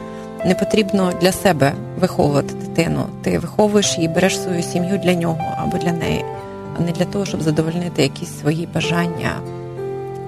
Не 0.46 0.56
потрібно 0.56 1.14
для 1.22 1.32
себе 1.32 1.74
виховувати 2.00 2.54
дитину. 2.54 3.06
Ти 3.22 3.40
виховуєш 3.40 3.98
її, 3.98 4.08
береш 4.08 4.40
свою 4.40 4.64
сім'ю 4.64 4.98
для 4.98 5.14
нього 5.14 5.54
або 5.58 5.78
для 5.78 5.92
неї, 5.92 6.26
а 6.78 6.82
не 6.82 6.92
для 6.92 7.06
того, 7.06 7.26
щоб 7.26 7.42
задовольнити 7.42 8.02
якісь 8.04 8.40
свої 8.40 8.68
бажання, 8.74 9.32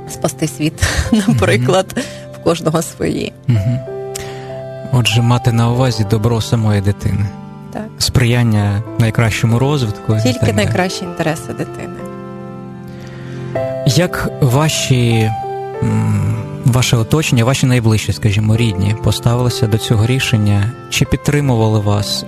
спасти 0.10 0.48
світ, 0.48 0.84
наприклад, 1.28 2.06
кожного 2.50 2.82
свої. 2.82 3.34
Угу. 3.50 3.79
Отже, 4.91 5.22
мати 5.22 5.51
на 5.51 5.72
увазі 5.72 6.06
добро 6.10 6.41
самої 6.41 6.82
дитини, 6.82 7.25
Так. 7.74 7.88
сприяння 7.98 8.84
найкращому 9.00 9.60
розвитку. 9.60 10.18
Тільки 10.24 10.46
так 10.46 10.56
найкращі 10.56 11.03
інтереси 11.06 11.53
дитини. 11.58 12.00
Як 13.86 14.32
ваші 14.41 15.32
ваше 16.65 16.98
оточення, 16.98 17.46
ваші 17.46 17.65
найближчі, 17.65 18.13
скажімо, 18.13 18.58
рідні, 18.58 18.96
поставилися 19.03 19.68
до 19.68 19.77
цього 19.77 20.06
рішення, 20.06 20.72
чи 20.89 21.06
підтримували 21.06 21.79
вас? 21.79 22.25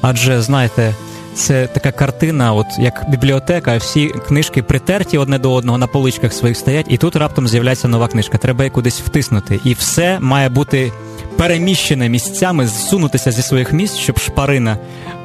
Адже 0.00 0.42
знаєте, 0.42 0.94
це 1.34 1.66
така 1.66 1.92
картина, 1.92 2.54
от 2.54 2.66
як 2.78 3.04
бібліотека, 3.08 3.76
всі 3.76 4.08
книжки 4.08 4.62
притерті 4.62 5.18
одне 5.18 5.38
до 5.38 5.52
одного 5.52 5.78
на 5.78 5.86
поличках 5.86 6.32
своїх 6.32 6.56
стоять, 6.56 6.86
і 6.88 6.96
тут 6.96 7.16
раптом 7.16 7.48
з'являється 7.48 7.88
нова 7.88 8.08
книжка. 8.08 8.38
Треба 8.38 8.64
її 8.64 8.70
кудись 8.70 9.00
втиснути. 9.00 9.60
І 9.64 9.74
все 9.74 10.20
має 10.20 10.48
бути 10.48 10.92
переміщене 11.36 12.08
місцями, 12.08 12.66
зсунутися 12.66 13.32
зі 13.32 13.42
своїх 13.42 13.72
місць, 13.72 13.96
щоб 13.96 14.18
шпарина 14.18 14.76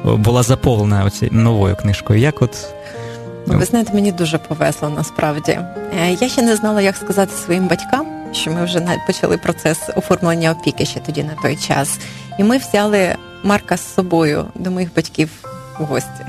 була 0.04 0.42
заповнена 0.42 1.04
оцією 1.04 1.36
новою 1.36 1.76
книжкою. 1.76 2.20
Як 2.20 2.42
от 2.42 2.68
Ви 3.46 3.64
знаєте, 3.64 3.94
мені 3.94 4.12
дуже 4.12 4.38
повезло 4.38 4.88
насправді. 4.88 5.52
Е, 5.52 6.16
Я 6.20 6.28
ще 6.28 6.42
не 6.42 6.56
знала, 6.56 6.80
як 6.80 6.96
сказати 6.96 7.32
своїм 7.44 7.68
батькам, 7.68 8.06
що 8.32 8.50
ми 8.50 8.64
вже 8.64 8.98
почали 9.06 9.36
процес 9.36 9.78
оформлення 9.96 10.52
опіки 10.52 10.84
ще 10.84 11.00
тоді 11.00 11.24
на 11.24 11.34
той 11.42 11.56
час. 11.56 11.98
І 12.38 12.44
ми 12.44 12.58
взяли 12.58 13.16
Марка 13.42 13.76
з 13.76 13.94
собою 13.94 14.44
до 14.54 14.70
моїх 14.70 14.94
батьків 14.96 15.30
гості. 15.84 16.24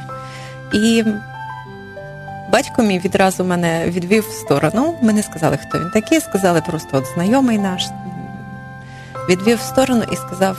І 0.74 1.03
батько 2.51 2.84
мій 2.84 3.00
відразу 3.00 3.44
мене 3.44 3.86
відвів 3.88 4.29
в 4.29 4.32
сторону. 4.32 4.96
Ми 5.01 5.13
не 5.13 5.24
сказали, 5.24 5.58
хто 5.58 5.79
він 5.79 5.89
такий, 5.89 6.20
сказали 6.20 6.62
просто 6.62 6.98
от 6.98 7.06
знайомий 7.13 7.58
наш. 7.58 7.84
Відвів 9.29 9.58
в 9.58 9.62
сторону 9.62 10.03
і 10.12 10.15
сказав: 10.15 10.58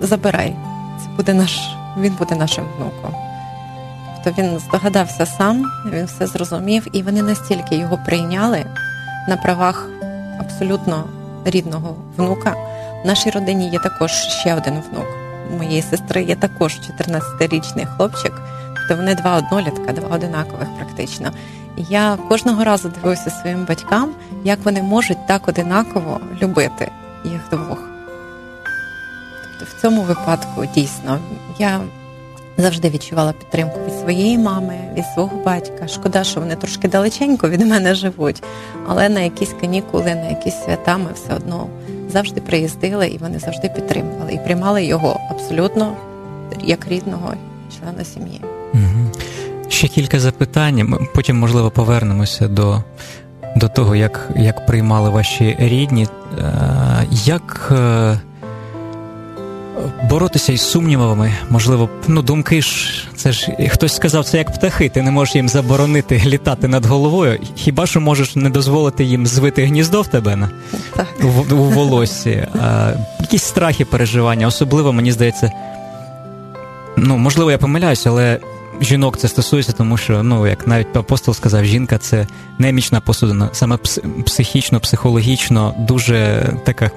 забирай, 0.00 0.56
це 1.00 1.08
буде 1.16 1.34
наш, 1.34 1.58
він 1.98 2.12
буде 2.12 2.34
нашим 2.34 2.64
внуком. 2.76 3.14
Тобто 4.24 4.42
він 4.42 4.58
здогадався 4.58 5.26
сам, 5.26 5.64
він 5.92 6.04
все 6.04 6.26
зрозумів, 6.26 6.86
і 6.92 7.02
вони 7.02 7.22
настільки 7.22 7.76
його 7.76 7.98
прийняли 8.06 8.64
на 9.28 9.36
правах 9.36 9.88
абсолютно 10.40 11.04
рідного 11.44 11.96
внука. 12.16 12.54
В 13.04 13.06
нашій 13.06 13.30
родині 13.30 13.68
є 13.68 13.78
також 13.78 14.10
ще 14.12 14.54
один 14.54 14.74
внук. 14.74 15.23
Моєї 15.58 15.82
сестри 15.82 16.22
є 16.22 16.34
також 16.34 16.72
14-річний 16.72 17.96
хлопчик, 17.96 18.32
тобто 18.74 18.96
вони 18.96 19.14
два 19.14 19.36
однолітка, 19.36 19.92
два 19.92 20.16
одинакових 20.16 20.68
практично. 20.76 21.30
Я 21.76 22.18
кожного 22.28 22.64
разу 22.64 22.88
дивлюся 22.88 23.30
своїм 23.30 23.64
батькам, 23.64 24.10
як 24.44 24.58
вони 24.64 24.82
можуть 24.82 25.26
так 25.26 25.48
одинаково 25.48 26.20
любити 26.42 26.90
їх 27.24 27.40
двох. 27.50 27.78
Тобто 29.58 29.76
в 29.76 29.82
цьому 29.82 30.02
випадку 30.02 30.66
дійсно 30.74 31.18
я 31.58 31.80
завжди 32.56 32.90
відчувала 32.90 33.32
підтримку 33.32 33.80
від 33.86 34.00
своєї 34.00 34.38
мами, 34.38 34.78
від 34.96 35.04
свого 35.14 35.36
батька. 35.44 35.88
Шкода, 35.88 36.24
що 36.24 36.40
вони 36.40 36.56
трошки 36.56 36.88
далеченько 36.88 37.48
від 37.48 37.60
мене 37.66 37.94
живуть, 37.94 38.42
але 38.86 39.08
на 39.08 39.20
якісь 39.20 39.54
канікули, 39.60 40.14
на 40.14 40.28
якісь 40.28 40.64
свята 40.64 40.96
ми 40.96 41.10
все 41.14 41.34
одно 41.34 41.66
завжди 42.08 42.40
приїздили 42.40 43.06
і 43.08 43.18
вони 43.18 43.38
завжди 43.38 43.68
підтримували 43.68 44.32
і 44.32 44.38
приймали 44.38 44.84
його 44.84 45.20
абсолютно 45.30 45.96
як 46.64 46.88
рідного 46.88 47.34
члена 47.78 48.04
сім'ї. 48.04 48.40
Угу. 48.74 49.10
Ще 49.68 49.88
кілька 49.88 50.20
запитань. 50.20 50.84
Ми 50.84 50.98
Потім, 51.14 51.38
можливо, 51.38 51.70
повернемося 51.70 52.48
до 52.48 52.82
до 53.56 53.68
того, 53.68 53.96
як 53.96 54.30
як 54.36 54.66
приймали 54.66 55.10
ваші 55.10 55.56
рідні. 55.58 56.06
Е, 56.38 57.06
Як 57.10 57.68
е, 57.72 58.18
боротися 60.08 60.52
із 60.52 60.62
сумнівами? 60.62 61.32
Можливо, 61.50 61.88
ну 62.08 62.22
думки 62.22 62.62
ж, 62.62 62.90
це 63.16 63.32
ж 63.32 63.52
хтось 63.68 63.94
сказав, 63.94 64.24
це 64.24 64.38
як 64.38 64.54
птахи, 64.54 64.88
ти 64.88 65.02
не 65.02 65.10
можеш 65.10 65.34
їм 65.34 65.48
заборонити 65.48 66.22
літати 66.26 66.68
над 66.68 66.86
головою. 66.86 67.40
Хіба 67.54 67.86
що 67.86 68.00
можеш 68.00 68.36
не 68.36 68.50
дозволити 68.50 69.04
їм 69.04 69.26
звити 69.26 69.64
гніздо 69.64 70.02
в 70.02 70.06
тебе 70.06 70.36
на 70.36 70.50
Так. 70.96 71.06
у, 71.22 71.54
у 71.54 71.64
волоссі? 71.64 72.46
А, 72.62 72.92
якісь 73.20 73.42
страхи, 73.42 73.84
переживання, 73.84 74.46
особливо 74.46 74.92
мені 74.92 75.12
здається. 75.12 75.52
Ну, 76.96 77.18
можливо, 77.18 77.50
я 77.50 77.58
помиляюся, 77.58 78.10
але 78.10 78.38
жінок 78.80 79.16
це 79.16 79.28
стосується, 79.28 79.72
тому 79.72 79.96
що, 79.96 80.22
ну, 80.22 80.46
як 80.46 80.66
навіть 80.66 80.96
апостол 80.96 81.34
сказав, 81.34 81.64
жінка 81.64 81.98
це 81.98 82.26
немічна 82.58 83.00
посудина, 83.00 83.48
саме 83.52 83.78
психічно, 84.26 84.80
психологічно, 84.80 85.74
дуже 85.78 86.48
така 86.64 86.90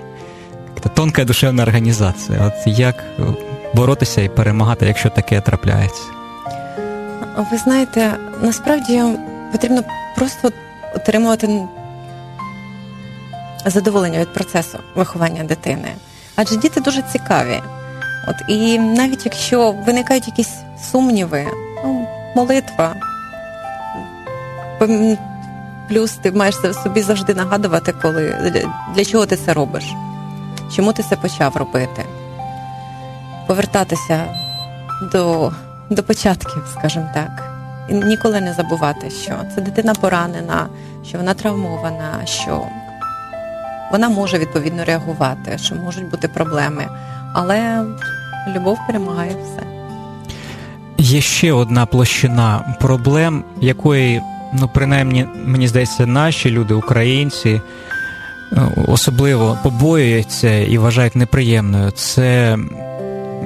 тонка 0.80 1.26
душевна 1.26 1.64
організація. 1.64 2.46
От 2.46 2.78
як 2.78 3.04
боротися 3.74 4.22
і 4.22 4.30
перемагати, 4.30 4.86
якщо 4.86 5.10
таке 5.10 5.42
трапляється? 5.42 6.04
Ви 7.52 7.58
знаєте, 7.58 8.14
насправді 8.42 9.04
потрібно 9.52 9.84
просто 10.16 10.52
отримувати 10.96 11.68
задоволення 13.66 14.20
від 14.20 14.34
процесу 14.34 14.80
виховання 14.96 15.44
дитини. 15.44 15.88
Адже 16.36 16.58
діти 16.58 16.82
дуже 16.82 17.02
цікаві. 17.02 17.62
От 18.28 18.36
і 18.48 18.80
навіть 18.80 19.26
якщо 19.26 19.72
виникають 19.72 20.28
якісь 20.28 20.54
сумніви, 20.92 21.46
ну, 21.86 22.08
молитва, 22.36 22.96
плюс 25.90 26.12
ти 26.12 26.32
маєш 26.32 26.56
собі 26.84 27.02
завжди 27.02 27.34
нагадувати, 27.34 27.94
коли 28.02 28.52
для 28.96 29.06
чого 29.06 29.26
ти 29.26 29.36
це 29.36 29.54
робиш, 29.54 29.84
чому 30.76 30.94
ти 30.94 31.04
це 31.04 31.16
почав 31.16 31.58
робити, 31.58 32.06
повертатися 33.48 34.26
до, 35.12 35.52
до 35.90 36.04
початків, 36.04 36.64
скажімо 36.80 37.10
так, 37.14 37.54
і 37.90 37.94
ніколи 37.94 38.42
не 38.42 38.54
забувати, 38.54 39.10
що 39.10 39.34
це 39.56 39.62
дитина 39.62 39.94
поранена, 39.94 40.68
що 41.08 41.18
вона 41.18 41.34
травмована, 41.34 42.26
що 42.26 42.62
вона 43.92 44.10
може 44.10 44.38
відповідно 44.38 44.86
реагувати, 44.86 45.58
що 45.58 45.76
можуть 45.76 46.10
бути 46.10 46.28
проблеми. 46.28 46.88
Але 47.34 47.84
любов 48.56 48.80
перемагає 48.88 49.30
все. 49.30 49.68
Є 50.98 51.22
ще 51.22 51.54
одна 51.54 51.86
площина 51.86 52.76
проблем, 52.80 53.44
якої, 53.62 54.22
ну, 54.54 54.70
принаймні, 54.74 55.28
мені 55.46 55.68
здається, 55.68 56.06
наші 56.06 56.52
люди, 56.52 56.74
українці, 56.74 57.62
особливо 58.88 59.58
побоюються 59.64 60.60
і 60.60 60.78
вважають 60.78 61.16
неприємною. 61.16 61.92
Це 61.92 62.58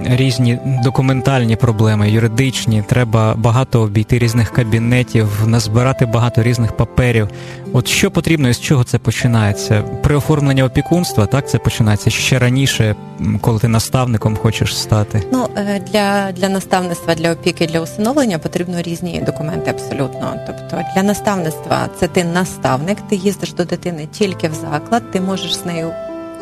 різні 0.06 0.60
документальні 0.84 1.56
проблеми, 1.56 2.12
юридичні, 2.12 2.84
треба 2.88 3.34
багато 3.38 3.82
обійти 3.82 4.20
різних 4.20 4.52
кабінетів, 4.52 5.28
назбирати 5.46 6.06
багато 6.06 6.44
різних 6.44 6.72
паперів. 6.78 7.30
От 7.74 7.88
що 7.88 8.12
потрібно 8.12 8.50
і 8.50 8.54
з 8.54 8.60
чого 8.60 8.84
це 8.84 8.98
починається? 8.98 9.82
При 10.04 10.16
оформленні 10.16 10.64
опікунства, 10.64 11.26
так 11.26 11.50
це 11.50 11.58
починається 11.58 12.10
ще 12.10 12.40
раніше, 12.40 12.96
коли 13.42 13.60
ти 13.60 13.68
наставником 13.68 14.36
хочеш 14.36 14.78
стати? 14.78 15.24
Ну 15.32 15.48
е, 15.58 15.82
для 15.92 16.32
для 16.32 16.50
наставництва, 16.50 17.16
для 17.16 17.32
опіки, 17.32 17.68
для 17.68 17.82
усиновлення 17.82 18.40
потрібно 18.40 18.82
різні 18.82 19.24
документи 19.26 19.70
абсолютно. 19.70 20.34
Тобто 20.48 20.86
для 20.96 21.04
наставництва 21.04 21.90
це 22.00 22.08
ти 22.08 22.24
наставник, 22.24 22.98
ти 23.10 23.16
їздиш 23.16 23.54
до 23.54 23.66
дитини 23.66 24.08
тільки 24.12 24.48
в 24.48 24.54
заклад, 24.54 25.12
ти 25.12 25.22
можеш 25.22 25.56
з 25.56 25.66
нею 25.66 25.92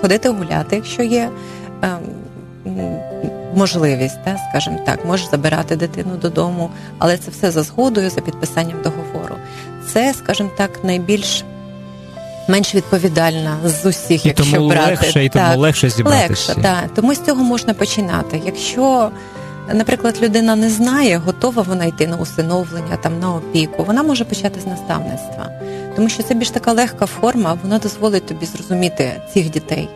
ходити 0.01 0.29
гуляти, 0.29 0.75
якщо 0.75 1.03
є. 1.03 1.29
Ем, 1.81 1.99
можливість, 3.55 4.23
та, 4.23 4.37
скажімо 4.49 4.79
так, 4.85 5.05
можеш 5.05 5.29
забирати 5.29 5.75
дитину 5.75 6.15
додому, 6.21 6.69
але 6.97 7.17
це 7.17 7.31
все 7.31 7.51
за 7.51 7.63
згодою, 7.63 8.09
за 8.09 8.21
підписанням 8.21 8.81
договору. 8.83 9.35
Це, 9.93 10.13
скажімо 10.13 10.49
так, 10.57 10.83
найбільш 10.83 11.43
менш 12.47 12.75
відповідальна 12.75 13.57
з 13.65 13.85
усіх, 13.85 14.25
і 14.25 14.27
якщо 14.27 14.51
тому 14.55 14.69
брати. 14.69 14.89
легше, 14.89 15.25
і 15.25 15.29
тому 15.29 15.57
легше 15.57 15.89
зібратися. 15.89 16.53
Легше, 16.53 16.61
так. 16.61 16.93
Тому 16.95 17.13
з 17.13 17.21
цього 17.21 17.43
можна 17.43 17.73
починати. 17.73 18.41
Якщо 18.45 19.11
Наприклад, 19.73 20.19
людина 20.21 20.55
не 20.55 20.69
знає, 20.69 21.17
готова 21.17 21.61
вона 21.61 21.85
йти 21.85 22.07
на 22.07 22.17
усиновлення, 22.17 22.97
там 23.01 23.19
на 23.19 23.35
опіку. 23.35 23.83
Вона 23.83 24.03
може 24.03 24.25
почати 24.25 24.59
з 24.59 24.65
наставництва, 24.65 25.49
тому 25.95 26.09
що 26.09 26.23
це 26.23 26.33
більш 26.33 26.49
така 26.49 26.71
легка 26.73 27.05
форма, 27.05 27.57
вона 27.63 27.79
дозволить 27.79 28.25
тобі 28.25 28.45
зрозуміти 28.45 29.21
цих 29.33 29.49
дітей. 29.49 29.89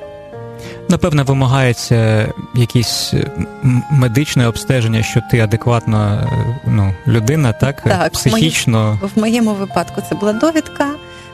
Напевне, 0.93 1.23
вимагається 1.23 2.29
якісь 2.55 3.13
медичне 3.91 4.47
обстеження, 4.47 5.03
що 5.03 5.21
ти 5.31 5.39
адекватно 5.39 6.27
ну, 6.65 6.93
людина, 7.07 7.53
так? 7.53 7.81
Так, 7.81 8.11
психічно. 8.11 8.99
В 9.15 9.19
моєму 9.19 9.53
випадку 9.53 10.01
це 10.09 10.15
була 10.15 10.33
довідка 10.33 10.89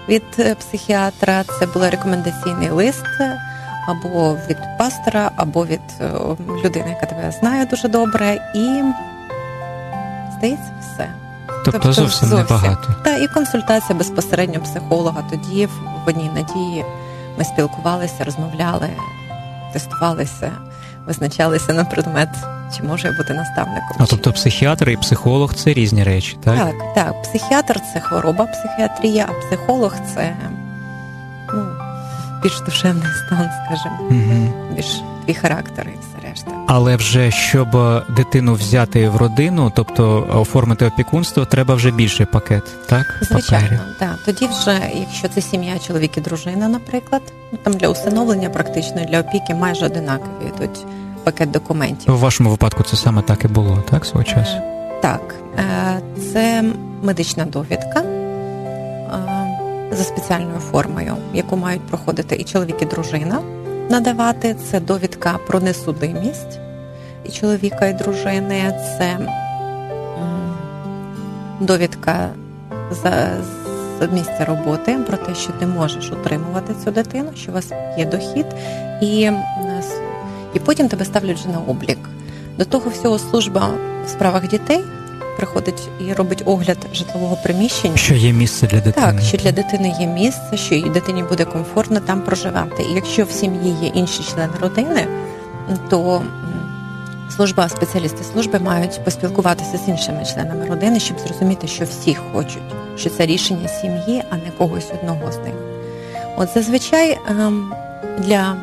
від 0.09 0.23
е, 0.39 0.55
психіатра, 0.55 1.43
це 1.59 1.65
був 1.65 1.83
рекомендаційний 1.83 2.69
лист 2.69 3.05
або 3.87 4.37
від 4.49 4.57
пастора, 4.77 5.31
або 5.35 5.65
від 5.65 5.81
е, 6.01 6.11
людини, 6.65 6.89
яка 6.89 7.05
тебе 7.05 7.31
знає 7.39 7.65
дуже 7.65 7.87
добре, 7.87 8.51
і 8.55 8.83
здається, 10.37 10.71
все. 10.81 11.09
Тобто, 11.47 11.71
тобто 11.71 11.93
зовсім, 11.93 12.29
зовсім 12.29 12.37
небагато. 12.37 12.95
Так, 13.03 13.23
і 13.23 13.27
консультація 13.27 13.97
безпосередньо 13.97 14.59
психолога. 14.59 15.23
Тоді 15.29 15.65
в 15.65 16.09
одній 16.09 16.31
надії 16.35 16.85
ми 17.37 17.43
спілкувалися, 17.43 18.23
розмовляли 18.23 18.89
тестувалися, 19.73 20.51
визначалися 21.07 21.73
на 21.73 21.85
предмет, 21.85 22.29
чи 22.77 22.83
може 22.83 23.07
я 23.07 23.17
бути 23.17 23.33
наставником. 23.33 23.97
А 23.99 24.05
тобто 24.05 24.33
психіатр 24.33 24.89
і 24.89 24.97
психолог 24.97 25.53
це 25.53 25.73
різні 25.73 26.03
речі, 26.03 26.37
так? 26.43 26.57
Так, 26.57 26.93
так. 26.95 27.21
Психіатр 27.23 27.81
це 27.93 27.99
хвороба, 27.99 28.45
психіатрія, 28.45 29.27
а 29.29 29.47
психолог 29.47 29.95
це 30.15 30.35
ну, 31.53 31.65
більш 32.43 32.59
душевний 32.59 33.07
стан, 33.25 33.49
скажімо, 33.65 33.97
угу. 34.01 34.53
більш 34.75 35.01
твій 35.25 35.33
характер 35.33 35.87
і 35.87 35.97
все. 35.99 36.18
Але 36.71 36.95
вже 36.95 37.31
щоб 37.31 37.67
дитину 38.09 38.53
взяти 38.53 39.09
в 39.09 39.17
родину, 39.17 39.71
тобто 39.75 40.27
оформити 40.33 40.85
опікунство, 40.85 41.45
треба 41.45 41.75
вже 41.75 41.91
більший 41.91 42.25
пакет, 42.25 42.63
так? 42.87 43.05
Звичайно, 43.21 43.79
так. 43.99 44.19
Тоді 44.25 44.47
вже, 44.47 44.91
якщо 44.99 45.27
це 45.27 45.41
сім'я, 45.41 45.79
чоловік 45.79 46.17
і 46.17 46.21
дружина, 46.21 46.67
наприклад, 46.67 47.21
ну 47.51 47.59
там 47.63 47.73
для 47.73 47.87
усиновлення 47.87 48.49
практично 48.49 49.05
для 49.05 49.19
опіки 49.19 49.55
майже 49.55 49.85
одинакові 49.85 50.47
йдуть 50.55 50.85
пакет 51.23 51.51
документів. 51.51 52.13
В 52.13 52.19
вашому 52.19 52.49
випадку 52.49 52.83
це 52.83 52.97
саме 52.97 53.21
так 53.21 53.45
і 53.45 53.47
було, 53.47 53.83
так 53.89 54.05
свого 54.05 54.23
часу? 54.23 54.57
Так, 55.01 55.35
е, 55.57 56.01
це 56.33 56.63
медична 57.03 57.45
довідка 57.45 58.03
за 59.91 60.03
спеціальною 60.03 60.59
формою, 60.59 61.15
яку 61.33 61.57
мають 61.57 61.81
проходити 61.81 62.35
і 62.35 62.43
чоловік, 62.43 62.75
і 62.81 62.85
дружина 62.85 63.39
надавати. 63.89 64.55
Це 64.71 64.79
довідка 64.79 65.39
про 65.47 65.59
несудимість 65.59 66.59
і 67.25 67.29
чоловіка, 67.29 67.87
і 67.87 67.93
дружини. 67.93 68.73
Це 68.97 69.19
довідка 71.59 72.29
за 72.91 73.27
з 73.99 74.13
місця 74.13 74.45
роботи 74.45 74.97
про 75.07 75.17
те, 75.17 75.35
що 75.35 75.51
ти 75.51 75.67
можеш 75.67 76.11
утримувати 76.11 76.73
цю 76.83 76.91
дитину, 76.91 77.29
що 77.35 77.51
у 77.51 77.53
вас 77.53 77.71
є 77.97 78.05
дохід, 78.05 78.45
і 79.01 79.31
і 80.53 80.59
потім 80.59 80.87
тебе 80.87 81.05
ставлять 81.05 81.37
вже 81.37 81.49
на 81.49 81.59
облік. 81.59 81.97
До 82.57 82.65
того 82.65 82.89
всього 82.89 83.19
служба 83.19 83.69
в 84.05 84.09
справах 84.09 84.47
дітей 84.47 84.83
приходить 85.39 85.89
і 85.99 86.13
робить 86.13 86.43
огляд 86.45 86.77
житлового 86.93 87.37
приміщення. 87.43 87.97
Що 87.97 88.13
є 88.13 88.33
місце 88.33 88.67
для 88.67 88.79
дитини? 88.79 89.07
Так, 89.07 89.21
що 89.21 89.37
для 89.37 89.51
дитини 89.51 89.95
є 89.99 90.07
місце, 90.07 90.57
що 90.57 90.75
і 90.75 90.89
дитині 90.89 91.23
буде 91.23 91.45
комфортно 91.45 91.99
там 91.99 92.21
проживати. 92.21 92.83
І 92.83 92.93
якщо 92.93 93.23
в 93.23 93.31
сім'ї 93.31 93.75
є 93.81 93.87
інші 93.87 94.23
члени 94.23 94.53
родини, 94.61 95.07
то 95.89 96.21
служба, 97.35 97.69
спеціалісти 97.69 98.23
служби 98.23 98.59
мають 98.59 99.01
поспілкуватися 99.05 99.77
з 99.77 99.89
іншими 99.89 100.25
членами 100.25 100.65
родини, 100.65 100.99
щоб 100.99 101.19
зрозуміти, 101.19 101.67
що 101.67 101.85
всі 101.85 102.15
хочуть, 102.15 102.73
що 102.97 103.09
це 103.09 103.25
рішення 103.25 103.67
сім'ї, 103.67 104.23
а 104.29 104.35
не 104.35 104.51
когось 104.57 104.91
одного 104.93 105.31
з 105.31 105.37
них. 105.37 105.53
От 106.37 106.49
зазвичай 106.53 107.17
ем, 107.29 107.73
для 108.17 108.55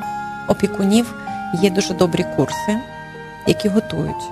опікунів 0.49 1.15
є 1.63 1.71
дуже 1.71 1.95
добрі 1.95 2.25
курси, 2.37 2.77
які 3.47 3.69
готують 3.69 4.25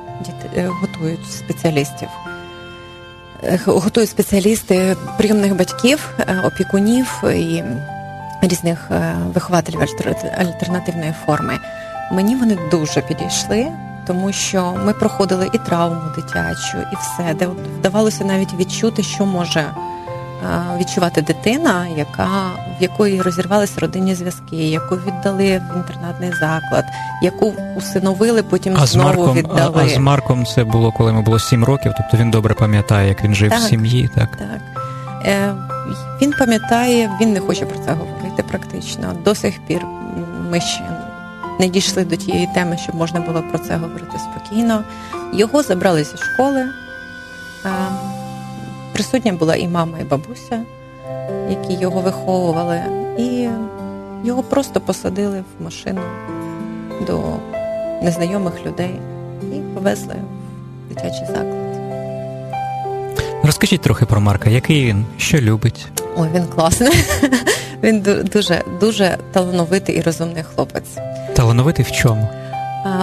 е, 0.57 0.67
готують 0.67 1.27
спеціалістів. 1.31 2.09
Е, 3.47 3.61
готують 3.67 4.11
спеціалісти 4.11 4.97
прийомних 5.19 5.57
батьків, 5.57 6.09
е, 6.19 6.43
опікунів 6.45 7.23
і 7.25 7.63
різних 8.43 8.91
вихователів 9.35 9.81
альтернативної 10.39 11.15
форми. 11.27 11.59
Мені 12.13 12.37
вони 12.37 12.59
дуже 12.71 13.01
підійшли, 13.01 13.67
тому 14.07 14.33
що 14.33 14.75
ми 14.85 14.93
проходили 14.93 15.51
і 15.53 15.59
травму 15.59 16.01
дитячу, 16.17 16.79
і 16.93 16.97
все, 16.97 17.35
де 17.35 17.47
вдавалося 17.47 18.25
навіть 18.25 18.55
відчути, 18.55 19.03
що 19.03 19.27
може 19.27 19.67
відчувати 20.79 21.23
дитина, 21.23 21.87
яка 21.97 22.27
в 22.81 22.83
якої 22.83 23.23
розірвалися 23.23 23.81
родинні 23.81 24.15
зв'язки, 24.15 24.57
яку 24.57 24.97
віддали 24.97 25.63
в 25.75 25.77
інтернатний 25.77 26.33
заклад, 26.33 26.85
яку 27.23 27.55
усиновили, 27.77 28.43
потім 28.43 28.77
а 28.79 28.87
знову 28.87 29.09
з 29.13 29.17
Марком, 29.17 29.37
віддали. 29.37 29.83
А, 29.83 29.85
а 29.85 29.89
з 29.89 29.99
Марком 29.99 30.47
це 30.47 30.65
було 30.65 30.93
коли 30.93 31.11
йому 31.11 31.23
було 31.23 31.39
сім 31.39 31.65
років, 31.65 31.93
тобто 31.97 32.17
він 32.17 32.31
добре 32.31 32.55
пам'ятає, 32.55 33.09
як 33.09 33.25
він 33.25 33.35
жив 33.35 33.51
так, 33.51 33.61
в 33.61 33.63
сім'ї. 33.63 34.11
Так 34.15 34.37
так. 34.37 34.85
Е, 35.27 35.55
він 36.23 36.33
пам'ятає, 36.39 37.11
він 37.21 37.33
не 37.33 37.41
хоче 37.41 37.67
про 37.67 37.79
це 37.79 37.93
говорити 37.93 38.43
практично. 38.43 39.13
До 39.25 39.35
сих 39.35 39.67
пір 39.67 39.87
ми 40.51 40.61
ще 40.61 40.85
не 41.61 41.69
дійшли 41.69 42.05
до 42.05 42.17
тієї 42.17 42.49
теми, 42.55 42.77
щоб 42.83 42.95
можна 42.95 43.21
було 43.21 43.43
про 43.43 43.59
це 43.59 43.77
говорити 43.77 44.19
спокійно. 44.19 44.85
Його 45.33 45.63
забрали 45.63 46.05
зі 46.05 46.17
школи. 46.17 46.67
Присутня 48.95 49.33
була 49.33 49.57
і 49.57 49.69
мама, 49.69 49.99
і 50.01 50.05
бабуся, 50.05 50.63
які 51.51 51.83
його 51.83 52.01
виховували, 52.01 52.81
і 53.19 53.49
його 54.25 54.43
просто 54.43 54.81
посадили 54.81 55.41
в 55.41 55.65
машину 55.65 56.01
до 57.07 57.23
незнайомих 58.03 58.67
людей 58.67 59.01
і 59.43 59.75
повезли 59.75 60.15
в 60.87 60.95
дитячий 60.95 61.27
заклад. 61.27 61.47
Розкажіть 63.43 63.81
трохи 63.81 64.07
про 64.07 64.21
Марка, 64.21 64.51
який 64.51 64.87
він, 64.87 65.05
що 65.19 65.39
любить? 65.39 65.87
Ой, 66.17 66.29
він 66.35 66.47
класний. 66.47 66.93
Він 67.83 68.01
дуже 68.33 68.63
дуже 68.81 69.19
талановитий 69.33 69.97
і 69.97 70.01
розумний 70.01 70.43
хлопець. 70.43 70.99
Талановитий 71.35 71.85
в 71.85 71.93
чому? 71.93 72.29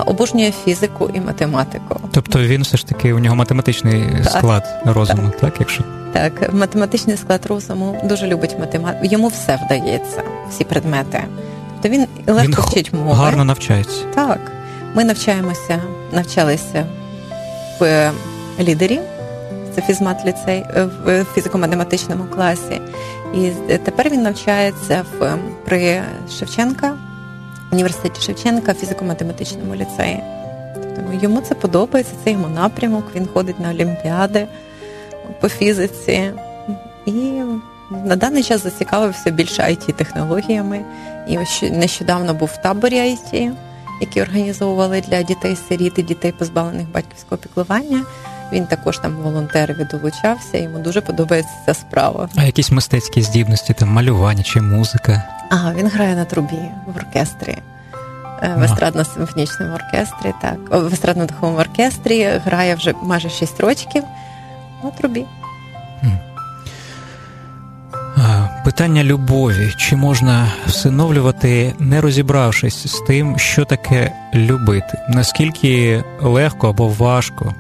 Обожнює 0.05 0.51
фізику 0.65 1.09
і 1.13 1.21
математику. 1.21 2.01
Тобто 2.11 2.39
він 2.39 2.61
все 2.61 2.77
ж 2.77 2.87
таки 2.87 3.13
у 3.13 3.19
нього 3.19 3.35
математичний 3.35 4.03
так, 4.23 4.31
склад 4.31 4.63
розуму, 4.85 5.29
так. 5.29 5.39
так 5.39 5.53
якщо 5.59 5.83
так, 6.13 6.53
математичний 6.53 7.17
склад 7.17 7.45
розуму 7.45 8.01
дуже 8.03 8.27
любить 8.27 8.59
математику. 8.59 9.05
Йому 9.05 9.27
все 9.27 9.59
вдається, 9.65 10.23
всі 10.49 10.63
предмети. 10.63 11.23
Тобто 11.73 11.97
він 11.97 12.07
легко 12.27 12.61
він 12.61 12.71
вчить 12.71 12.93
мови. 12.93 13.13
гарно 13.13 13.43
навчається. 13.43 14.05
Так, 14.15 14.39
ми 14.93 15.03
навчаємося, 15.03 15.81
навчалися 16.11 16.85
в 17.79 18.11
лідері. 18.59 18.99
Це 19.75 19.81
фізмат 19.81 20.25
ліцей 20.25 20.65
в 21.05 21.25
фізико-математичному 21.35 22.29
класі, 22.35 22.81
і 23.33 23.49
тепер 23.77 24.09
він 24.09 24.21
навчається 24.21 25.05
в 25.19 25.37
при 25.65 26.01
Шевченка 26.39 26.93
університеті 27.71 28.21
Шевченка 28.21 28.73
фізико-математичному 28.73 29.75
ліцеї. 29.75 30.23
Тому 30.95 31.19
йому 31.21 31.41
це 31.41 31.55
подобається, 31.55 32.13
це 32.23 32.31
йому 32.31 32.47
напрямок, 32.47 33.05
він 33.15 33.27
ходить 33.27 33.59
на 33.59 33.69
олімпіади 33.69 34.47
по 35.39 35.49
фізиці. 35.49 36.31
І 37.05 37.11
на 38.05 38.15
даний 38.15 38.43
час 38.43 38.63
зацікавився 38.63 39.29
більше 39.29 39.61
it 39.61 39.93
технологіями 39.93 40.85
І 41.27 41.37
ось 41.37 41.61
нещодавно 41.61 42.33
був 42.33 42.49
в 42.53 42.61
таборі 42.61 42.95
IT, 42.95 43.51
які 44.01 44.21
організовували 44.21 45.01
для 45.01 45.23
дітей-сиріт 45.23 45.99
і 45.99 46.03
дітей, 46.03 46.31
позбавлених 46.31 46.91
батьківського 46.91 47.37
піклування. 47.37 48.05
Він 48.51 48.65
також 48.65 48.97
там 48.97 49.15
волонтер 49.15 49.73
відлучався, 49.73 50.57
йому 50.57 50.79
дуже 50.79 51.01
подобається 51.01 51.51
ця 51.65 51.73
справа. 51.73 52.29
А 52.35 52.43
якісь 52.43 52.71
мистецькі 52.71 53.21
здібності, 53.21 53.73
там 53.73 53.89
малювання 53.89 54.43
чи 54.43 54.61
музика? 54.61 55.23
А 55.49 55.73
він 55.73 55.87
грає 55.87 56.15
на 56.15 56.25
трубі 56.25 56.59
в 56.87 56.97
оркестрі. 56.97 57.57
Е, 58.43 58.55
в 58.57 58.63
естрадно-симфонічному 58.63 59.73
оркестрі, 59.73 60.33
так, 60.41 60.57
в 60.69 60.93
естрадно-духовому 60.93 61.59
оркестрі 61.59 62.29
грає 62.45 62.75
вже 62.75 62.93
майже 63.03 63.29
6 63.29 63.59
років 63.59 64.03
на 64.83 64.91
трубі. 64.91 65.25
Питання 68.63 69.03
любові. 69.03 69.73
Чи 69.77 69.95
можна 69.95 70.51
всиновлювати, 70.65 71.75
не 71.79 72.01
розібравшись 72.01 72.87
з 72.87 72.99
тим, 73.07 73.37
що 73.37 73.65
таке 73.65 74.11
любити? 74.33 74.97
Наскільки 75.09 76.03
легко 76.21 76.69
або 76.69 76.87
важко 76.87 77.55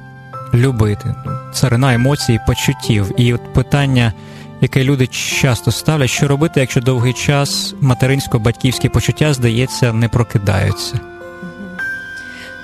любити? 0.53 1.15
Царина 1.53 1.93
емоцій, 1.93 2.39
почуттів. 2.47 3.11
І 3.17 3.33
от 3.33 3.53
питання, 3.53 4.13
яке 4.61 4.83
люди 4.83 5.07
часто 5.07 5.71
ставлять, 5.71 6.09
що 6.09 6.27
робити, 6.27 6.59
якщо 6.59 6.81
довгий 6.81 7.13
час 7.13 7.75
материнсько-батьківські 7.81 8.89
почуття, 8.89 9.33
здається, 9.33 9.93
не 9.93 10.09
прокидаються? 10.09 10.99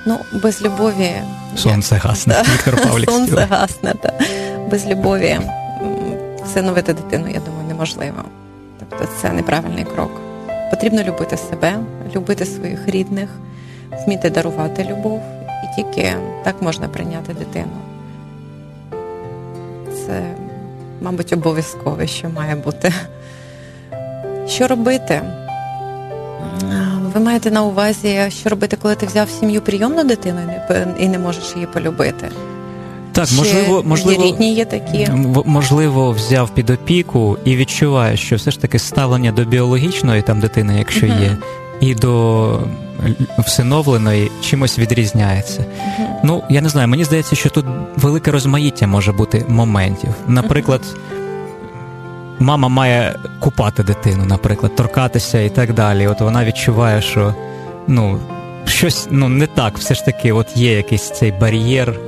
Ну, 0.05 0.19
без 0.43 0.61
любові. 0.61 1.11
Сонце 1.55 1.95
гасне. 1.95 2.33
Да. 2.33 2.53
Віктор 2.53 2.81
Павлік. 2.87 3.11
Сонце 3.11 3.47
гасне, 3.49 3.93
так. 4.01 4.13
Без 4.71 4.87
любові 4.87 5.39
всиновити 6.45 6.93
дитину, 6.93 7.27
я 7.27 7.39
думаю, 7.39 7.67
неможливо. 7.67 8.23
Тобто 8.79 9.07
це 9.21 9.29
неправильний 9.29 9.83
крок. 9.83 10.11
Потрібно 10.69 11.03
любити 11.03 11.37
себе, 11.37 11.75
любити 12.15 12.45
своїх 12.45 12.89
рідних, 12.89 13.29
вміти 14.05 14.29
дарувати 14.29 14.83
любов, 14.83 15.21
тільки 15.77 16.13
так 16.43 16.61
можна 16.61 16.87
прийняти 16.87 17.33
дитину. 17.33 17.77
Це, 20.05 20.35
мабуть, 21.01 21.33
обов'язкове, 21.33 22.07
що 22.07 22.29
має 22.29 22.55
бути. 22.55 22.93
Що 24.47 24.67
робити? 24.67 25.21
Ви 27.13 27.19
маєте 27.19 27.51
на 27.51 27.63
увазі, 27.63 28.19
що 28.29 28.49
робити, 28.49 28.77
коли 28.81 28.95
ти 28.95 29.05
взяв 29.05 29.29
сім'ю 29.29 29.61
прийомну 29.61 30.03
дитину 30.03 30.39
і 30.99 31.07
не 31.07 31.19
можеш 31.19 31.53
її 31.55 31.67
полюбити? 31.73 32.29
Так, 33.11 33.27
можливо, 33.37 33.83
можливо, 33.85 34.23
рідні 34.23 34.53
є 34.53 34.65
такі. 34.65 35.07
можливо, 35.45 36.11
взяв 36.11 36.49
під 36.49 36.69
опіку 36.69 37.37
і 37.45 37.55
відчуває, 37.55 38.17
що 38.17 38.35
все 38.35 38.51
ж 38.51 38.61
таки 38.61 38.79
ставлення 38.79 39.31
до 39.31 39.45
біологічної 39.45 40.21
там 40.21 40.39
дитини, 40.39 40.75
якщо 40.77 41.05
uh-huh. 41.05 41.21
є, 41.21 41.37
і 41.81 41.95
до 41.95 42.59
всиновленої 43.37 44.31
чимось 44.41 44.79
відрізняється. 44.79 45.61
Uh-huh. 45.61 46.05
Ну, 46.23 46.43
я 46.49 46.61
не 46.61 46.69
знаю, 46.69 46.87
мені 46.87 47.03
здається, 47.03 47.35
що 47.35 47.49
тут 47.49 47.65
велике 47.95 48.31
розмаїття 48.31 48.87
може 48.87 49.11
бути 49.11 49.45
моментів. 49.47 50.09
Наприклад, 50.27 50.81
uh-huh. 50.83 51.25
мама 52.39 52.67
має 52.67 53.15
купати 53.39 53.83
дитину, 53.83 54.25
наприклад, 54.25 54.75
торкатися 54.75 55.41
і 55.41 55.49
так 55.49 55.73
далі. 55.73 56.07
От 56.07 56.21
вона 56.21 56.45
відчуває, 56.45 57.01
що 57.01 57.35
ну, 57.87 58.19
щось 58.65 59.07
ну, 59.11 59.29
не 59.29 59.47
так, 59.47 59.77
все 59.77 59.93
ж 59.93 60.05
таки, 60.05 60.31
от 60.31 60.57
є 60.57 60.77
якийсь 60.77 61.11
цей 61.11 61.31
бар'єр. 61.31 61.99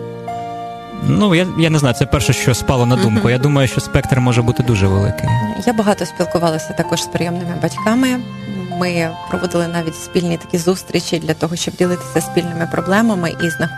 Ну, 1.03 1.35
я 1.35 1.47
я 1.57 1.69
не 1.69 1.79
знаю, 1.79 1.95
це 1.95 2.05
перше, 2.05 2.33
що 2.33 2.53
спало 2.53 2.85
на 2.85 2.95
думку. 2.95 3.27
Uh-huh. 3.27 3.31
Я 3.31 3.37
думаю, 3.37 3.67
що 3.67 3.81
спектр 3.81 4.19
може 4.19 4.41
бути 4.41 4.63
дуже 4.63 4.87
великий. 4.87 5.29
Я 5.65 5.73
багато 5.73 6.05
спілкувалася 6.05 6.73
також 6.73 7.03
з 7.03 7.05
прийомними 7.05 7.53
батьками. 7.61 8.19
Ми 8.79 9.09
проводили 9.29 9.67
навіть 9.67 9.95
спільні 9.95 10.37
такі 10.37 10.57
зустрічі 10.57 11.19
для 11.19 11.33
того, 11.33 11.55
щоб 11.55 11.75
ділитися 11.75 12.21
спільними 12.21 12.69
проблемами 12.71 13.31
і 13.43 13.49
знах... 13.49 13.69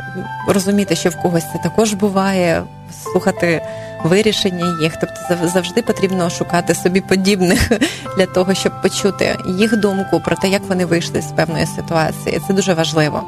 розуміти, 0.47 0.95
що 0.95 1.09
в 1.09 1.15
когось 1.15 1.43
це 1.53 1.59
також 1.63 1.93
буває, 1.93 2.63
слухати 3.03 3.61
вирішення 4.03 4.77
їх. 4.81 4.93
Тобто 4.97 5.47
завжди 5.47 5.81
потрібно 5.81 6.29
шукати 6.29 6.75
собі 6.75 7.01
подібних 7.01 7.71
для 8.17 8.25
того, 8.25 8.53
щоб 8.53 8.81
почути 8.81 9.37
їх 9.59 9.77
думку 9.77 10.19
про 10.19 10.35
те, 10.35 10.47
як 10.47 10.61
вони 10.69 10.85
вийшли 10.85 11.21
з 11.21 11.31
певної 11.31 11.65
ситуації. 11.65 12.41
Це 12.47 12.53
дуже 12.53 12.73
важливо. 12.73 13.23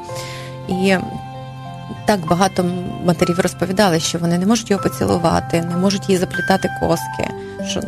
І 0.67 0.95
так 2.06 2.20
багато 2.28 2.66
матерів 3.06 3.39
розповідали, 3.39 4.00
що 4.00 4.20
вони 4.20 4.38
не 4.38 4.46
можуть 4.46 4.72
його 4.72 4.84
поцілувати, 4.84 5.62
не 5.62 5.78
можуть 5.78 6.10
їй 6.10 6.18
заплітати 6.18 6.70
коски, 6.80 7.30
що 7.68 7.82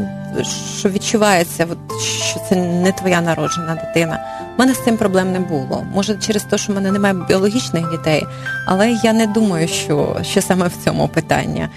що 0.80 0.90
відчувається, 0.90 1.68
от, 1.72 2.02
що 2.02 2.40
це 2.50 2.56
не 2.56 2.92
твоя 2.92 3.22
народжена 3.22 3.76
дитина. 3.76 4.20
У 4.56 4.60
мене 4.60 4.74
з 4.74 4.84
цим 4.84 4.98
проблем 4.98 5.32
не 5.32 5.40
було. 5.40 5.84
Може, 5.94 6.16
через 6.16 6.44
те, 6.44 6.58
що 6.58 6.72
в 6.72 6.76
мене 6.76 6.92
немає 6.92 7.14
біологічних 7.28 7.92
дітей, 7.92 8.26
але 8.68 8.92
я 8.92 9.14
не 9.14 9.28
думаю, 9.28 9.68
що, 9.68 10.18
що 10.22 10.42
саме 10.42 10.68
в 10.68 10.84
цьому 10.84 11.08
питання 11.08 11.70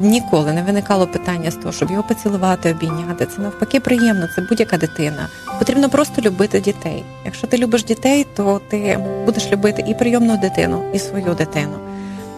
ніколи 0.00 0.52
не 0.52 0.62
виникало 0.62 1.06
питання 1.06 1.50
з 1.50 1.54
того, 1.54 1.72
щоб 1.72 1.90
його 1.90 2.02
поцілувати, 2.02 2.70
обійняти. 2.70 3.26
Це 3.26 3.42
навпаки 3.42 3.80
приємно, 3.80 4.28
це 4.36 4.42
будь-яка 4.42 4.76
дитина. 4.76 5.28
Потрібно 5.58 5.88
просто 5.88 6.22
любити 6.22 6.60
дітей. 6.60 7.04
Якщо 7.24 7.46
ти 7.46 7.58
любиш 7.58 7.84
дітей, 7.84 8.26
то 8.36 8.60
ти 8.68 8.98
будеш 9.24 9.52
любити 9.52 9.84
і 9.88 9.94
прийомну 9.94 10.36
дитину, 10.36 10.82
і 10.94 10.98
свою 10.98 11.34
дитину. 11.34 11.78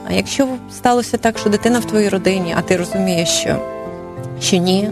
А 0.09 0.13
якщо 0.13 0.49
сталося 0.73 1.17
так, 1.17 1.39
що 1.39 1.51
дитина 1.51 1.79
в 1.79 1.85
твоїй 1.85 2.09
родині, 2.09 2.55
а 2.59 2.63
ти 2.63 2.77
розумієш, 2.77 3.29
що, 3.29 3.57
що 4.41 4.57
ні, 4.57 4.91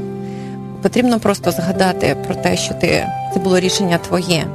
потрібно 0.82 1.20
просто 1.20 1.50
згадати 1.50 2.16
про 2.26 2.34
те, 2.34 2.56
що 2.56 2.74
ти 2.74 3.06
це 3.34 3.40
було 3.40 3.60
рішення 3.60 3.98
твоє, 3.98 4.46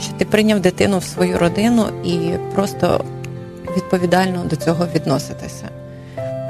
що 0.00 0.12
ти 0.18 0.24
прийняв 0.24 0.60
дитину 0.60 0.98
в 0.98 1.04
свою 1.04 1.38
родину 1.38 1.86
і 2.04 2.18
просто 2.54 3.04
відповідально 3.76 4.44
до 4.50 4.56
цього 4.56 4.86
відноситися. 4.94 5.81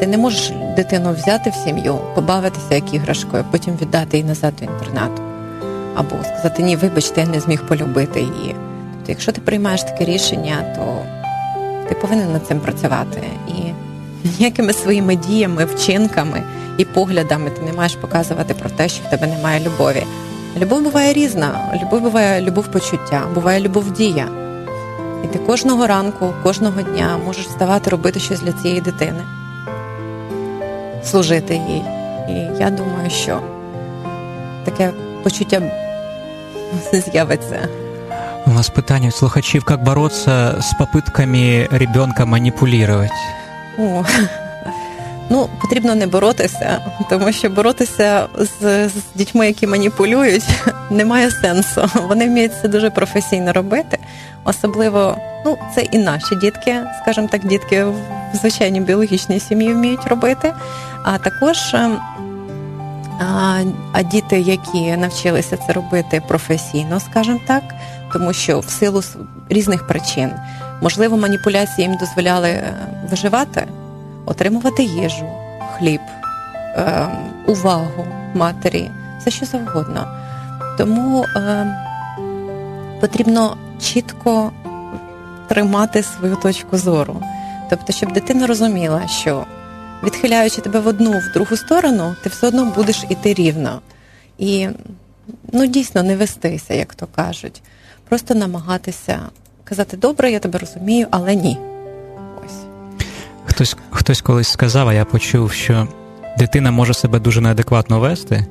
Ти 0.02 0.08
не 0.08 0.18
можеш 0.18 0.52
дитину 0.76 1.12
взяти 1.12 1.50
в 1.50 1.54
сім'ю, 1.54 1.98
побавитися 2.14 2.74
як 2.74 2.94
іграшкою, 2.94 3.44
потім 3.50 3.76
віддати 3.82 4.16
її 4.16 4.28
назад 4.28 4.54
до 4.58 4.64
інтернату. 4.64 5.22
Або 5.94 6.10
сказати, 6.24 6.62
ні, 6.62 6.76
вибачте, 6.76 7.20
я 7.20 7.26
не 7.26 7.40
зміг 7.40 7.66
полюбити 7.66 8.20
її. 8.20 8.56
Тобто, 8.92 9.12
якщо 9.12 9.32
ти 9.32 9.40
приймаєш 9.40 9.82
таке 9.82 10.04
рішення, 10.04 10.74
то 10.76 10.98
ти 11.88 11.94
повинен 11.94 12.32
над 12.32 12.46
цим 12.46 12.60
працювати. 12.60 13.22
І 13.48 13.52
ніякими 14.28 14.72
своїми 14.72 15.16
діями, 15.16 15.64
вчинками 15.64 16.42
і 16.78 16.84
поглядами 16.84 17.50
ти 17.50 17.62
не 17.62 17.72
маєш 17.72 17.96
показувати 17.96 18.54
про 18.54 18.70
те, 18.70 18.88
що 18.88 19.04
в 19.06 19.10
тебе 19.10 19.26
немає 19.26 19.60
любові. 19.60 20.04
Любов 20.60 20.82
буває 20.82 21.12
різна. 21.12 21.78
Любов 21.82 22.00
буває 22.00 22.40
любов 22.40 22.66
почуття, 22.66 23.22
буває 23.34 23.60
любов 23.60 23.90
дія. 23.90 24.28
І 25.24 25.26
ти 25.26 25.38
кожного 25.38 25.86
ранку, 25.86 26.34
кожного 26.42 26.82
дня 26.82 27.18
можеш 27.26 27.46
вставати, 27.46 27.90
робити 27.90 28.20
щось 28.20 28.40
для 28.40 28.52
цієї 28.52 28.80
дитини 28.80 29.22
служити 31.04 31.54
їй. 31.54 31.82
І 32.28 32.58
я 32.58 32.70
думаю, 32.70 33.10
що 33.10 33.40
таке 34.64 34.90
почуття 35.22 35.62
з'явиться. 36.92 37.68
У 38.46 38.50
нас 38.50 38.68
питання 38.68 39.06
від 39.06 39.14
слухачів, 39.14 39.64
як 39.70 39.84
боротися 39.84 40.54
з 40.60 40.72
попитками 40.78 41.68
ребенка 41.70 42.24
маніпулювати? 42.24 43.10
О, 43.78 44.04
Ну, 45.32 45.48
потрібно 45.60 45.94
не 45.94 46.06
боротися, 46.06 46.80
тому 47.10 47.32
що 47.32 47.50
боротися 47.50 48.28
з, 48.38 48.88
з 48.88 48.92
дітьми, 49.14 49.46
які 49.46 49.66
маніпулюють, 49.66 50.44
немає 50.90 51.30
сенсу. 51.30 51.90
Вони 52.08 52.26
вміють 52.26 52.52
це 52.62 52.68
дуже 52.68 52.90
професійно 52.90 53.52
робити. 53.52 53.98
Особливо, 54.44 55.16
ну, 55.44 55.58
це 55.74 55.80
і 55.80 55.98
наші 55.98 56.36
дітки, 56.36 56.80
скажімо 57.02 57.28
так, 57.30 57.46
дітки 57.46 57.84
в 57.84 57.94
звичайній 58.34 58.80
біологічній 58.80 59.40
сім'ї 59.40 59.74
вміють 59.74 60.06
робити. 60.06 60.52
А 61.04 61.18
також 61.18 61.74
ем, 61.74 61.98
а, 63.20 63.60
а 63.92 64.02
діти, 64.02 64.40
які 64.40 64.96
навчилися 64.96 65.56
це 65.56 65.72
робити 65.72 66.22
професійно, 66.28 67.00
скажімо 67.00 67.40
так, 67.46 67.62
тому 68.12 68.32
що 68.32 68.60
в 68.60 68.70
силу 68.70 69.02
різних 69.48 69.86
причин, 69.86 70.30
можливо, 70.82 71.16
маніпуляції 71.16 71.88
їм 71.88 71.96
дозволяли 71.96 72.48
е, 72.48 72.74
виживати 73.10 73.66
отримувати 74.26 74.82
їжу, 74.82 75.26
хліб, 75.78 76.00
е, 76.76 77.06
увагу 77.46 78.06
матері, 78.34 78.90
все 79.18 79.30
що 79.30 79.46
завгодно. 79.46 80.08
Тому 80.78 81.24
е, 81.24 81.66
потрібно 83.00 83.56
чітко 83.80 84.52
тримати 85.48 86.02
свою 86.02 86.36
точку 86.36 86.78
зору. 86.78 87.22
Тобто, 87.70 87.92
щоб 87.92 88.12
дитина 88.12 88.46
розуміла, 88.46 89.08
що 89.08 89.44
відхиляючи 90.02 90.60
тебе 90.60 90.80
в 90.80 90.86
одну, 90.86 91.10
в 91.10 91.32
другу 91.34 91.56
сторону, 91.56 92.16
ти 92.22 92.28
все 92.28 92.46
одно 92.46 92.64
будеш 92.64 93.04
іти 93.08 93.34
рівно. 93.34 93.80
І 94.38 94.68
ну, 95.52 95.66
дійсно 95.66 96.02
не 96.02 96.16
вестися, 96.16 96.74
як 96.74 96.94
то 96.94 97.06
кажуть. 97.16 97.62
Просто 98.08 98.34
намагатися 98.34 99.20
казати, 99.64 99.96
добре, 99.96 100.30
я 100.30 100.38
тебе 100.38 100.58
розумію, 100.58 101.06
але 101.10 101.34
ні. 101.34 101.58
Хтось 103.46 103.76
хтось 103.90 104.20
колись 104.20 104.48
сказав, 104.48 104.88
а 104.88 104.94
я 104.94 105.04
почув, 105.04 105.52
що 105.52 105.88
дитина 106.38 106.70
може 106.70 106.94
себе 106.94 107.18
дуже 107.18 107.40
неадекватно 107.40 108.00
вести, 108.00 108.46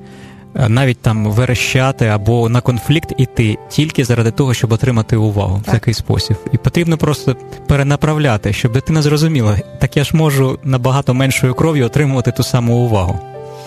е, 0.55 0.69
навіть 0.69 1.01
там 1.01 1.31
верещати 1.31 2.07
або 2.07 2.49
на 2.49 2.61
конфлікт 2.61 3.13
іти 3.17 3.57
тільки 3.69 4.05
заради 4.05 4.31
того, 4.31 4.53
щоб 4.53 4.71
отримати 4.71 5.15
увагу 5.15 5.61
так. 5.65 5.67
в 5.67 5.71
такий 5.71 5.93
спосіб. 5.93 6.37
І 6.51 6.57
потрібно 6.57 6.97
просто 6.97 7.35
перенаправляти, 7.67 8.53
щоб 8.53 8.71
дитина 8.71 9.01
зрозуміла, 9.01 9.57
так 9.79 9.97
я 9.97 10.03
ж 10.03 10.17
можу 10.17 10.59
набагато 10.63 11.13
меншою 11.13 11.53
кров'ю 11.53 11.85
отримувати 11.85 12.31
ту 12.31 12.43
саму 12.43 12.75
увагу. 12.75 13.19